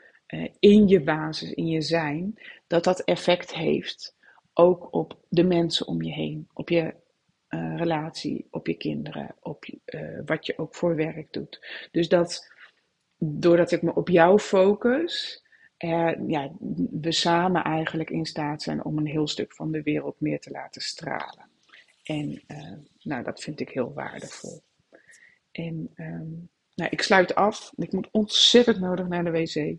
in 0.59 0.89
je 0.89 1.03
basis, 1.03 1.53
in 1.53 1.67
je 1.67 1.81
zijn, 1.81 2.35
dat 2.67 2.85
dat 2.85 3.01
effect 3.01 3.55
heeft 3.55 4.17
ook 4.53 4.89
op 4.95 5.19
de 5.29 5.45
mensen 5.45 5.87
om 5.87 6.03
je 6.03 6.13
heen, 6.13 6.49
op 6.53 6.69
je 6.69 6.95
uh, 7.49 7.77
relatie, 7.77 8.47
op 8.51 8.67
je 8.67 8.75
kinderen, 8.75 9.35
op 9.41 9.65
uh, 9.87 10.19
wat 10.25 10.47
je 10.47 10.59
ook 10.59 10.75
voor 10.75 10.97
werk 10.97 11.33
doet. 11.33 11.89
Dus 11.91 12.09
dat 12.09 12.53
doordat 13.19 13.71
ik 13.71 13.83
me 13.83 13.95
op 13.95 14.09
jou 14.09 14.39
focus, 14.39 15.43
er, 15.77 16.23
ja, 16.27 16.53
we 16.91 17.13
samen 17.13 17.65
eigenlijk 17.65 18.11
in 18.11 18.27
staat 18.27 18.63
zijn 18.63 18.85
om 18.85 18.99
een 18.99 19.07
heel 19.07 19.29
stuk 19.29 19.53
van 19.53 19.73
de 19.73 19.83
wereld 19.83 20.21
meer 20.21 20.41
te 20.41 20.51
laten 20.51 20.83
stralen. 20.83 21.49
En 22.03 22.43
nou, 23.03 23.25
dat 23.25 23.41
vind 23.41 23.61
ik 23.61 23.69
heel 23.69 23.93
waardevol. 23.93 24.63
En 25.53 25.91
um, 25.97 26.49
nou, 26.75 26.91
ik 26.91 27.03
sluit 27.03 27.35
af. 27.35 27.73
Ik 27.77 27.93
moet 27.93 28.09
ontzettend 28.11 28.81
nodig 28.81 29.09
naar 29.09 29.25
de 29.25 29.31
wc. 29.31 29.77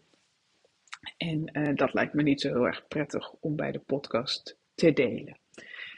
En 1.17 1.49
uh, 1.53 1.75
dat 1.75 1.93
lijkt 1.93 2.13
me 2.13 2.23
niet 2.23 2.41
zo 2.41 2.47
heel 2.47 2.65
erg 2.65 2.87
prettig 2.87 3.31
om 3.39 3.55
bij 3.55 3.71
de 3.71 3.79
podcast 3.79 4.57
te 4.75 4.93
delen. 4.93 5.37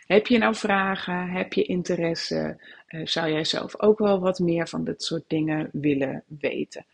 Heb 0.07 0.27
je 0.27 0.37
nou 0.37 0.55
vragen? 0.55 1.29
Heb 1.29 1.53
je 1.53 1.63
interesse? 1.63 2.61
Uh, 2.87 3.05
zou 3.05 3.31
jij 3.31 3.43
zelf 3.43 3.81
ook 3.81 3.99
wel 3.99 4.19
wat 4.19 4.39
meer 4.39 4.67
van 4.67 4.83
dit 4.83 5.03
soort 5.03 5.23
dingen 5.27 5.69
willen 5.71 6.23
weten? 6.27 6.85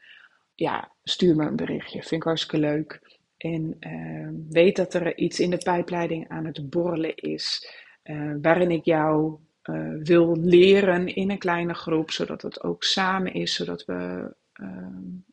Ja, 0.55 0.91
stuur 1.03 1.35
me 1.35 1.45
een 1.45 1.55
berichtje. 1.55 1.99
Vind 1.99 2.11
ik 2.11 2.23
hartstikke 2.23 2.57
leuk. 2.57 3.01
En 3.37 3.77
uh, 3.79 4.29
weet 4.49 4.75
dat 4.75 4.93
er 4.93 5.17
iets 5.17 5.39
in 5.39 5.49
de 5.49 5.57
pijpleiding 5.57 6.29
aan 6.29 6.45
het 6.45 6.69
borrelen 6.69 7.15
is. 7.15 7.71
waarin 8.41 8.71
ik 8.71 8.85
jou 8.85 9.37
eh, 9.61 9.89
wil 10.03 10.37
leren 10.39 11.15
in 11.15 11.31
een 11.31 11.37
kleine 11.37 11.73
groep, 11.73 12.11
zodat 12.11 12.41
het 12.41 12.63
ook 12.63 12.83
samen 12.83 13.33
is, 13.33 13.55
zodat 13.55 13.85
we, 13.85 14.31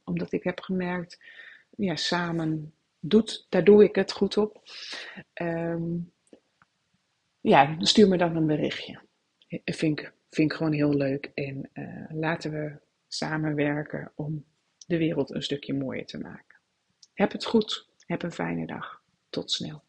omdat 0.04 0.32
ik 0.32 0.44
heb 0.44 0.60
gemerkt, 0.60 1.18
ja, 1.80 1.96
samen 1.96 2.74
doet, 2.98 3.46
daar 3.48 3.64
doe 3.64 3.84
ik 3.84 3.94
het 3.94 4.12
goed 4.12 4.36
op. 4.36 4.62
Ehm, 5.32 5.98
ja, 7.40 7.76
stuur 7.78 8.08
me 8.08 8.18
dan 8.18 8.36
een 8.36 8.46
berichtje. 8.46 9.00
Vind 9.64 9.98
ik, 9.98 10.12
vind 10.30 10.50
ik 10.50 10.56
gewoon 10.56 10.72
heel 10.72 10.94
leuk. 10.94 11.30
En 11.34 11.70
uh, 11.72 12.04
laten 12.08 12.50
we 12.50 12.80
samenwerken 13.08 14.12
om 14.14 14.44
de 14.86 14.98
wereld 14.98 15.30
een 15.30 15.42
stukje 15.42 15.74
mooier 15.74 16.06
te 16.06 16.18
maken. 16.18 16.58
Heb 17.12 17.32
het 17.32 17.44
goed. 17.44 17.88
Heb 18.06 18.22
een 18.22 18.32
fijne 18.32 18.66
dag. 18.66 19.02
Tot 19.28 19.50
snel. 19.50 19.82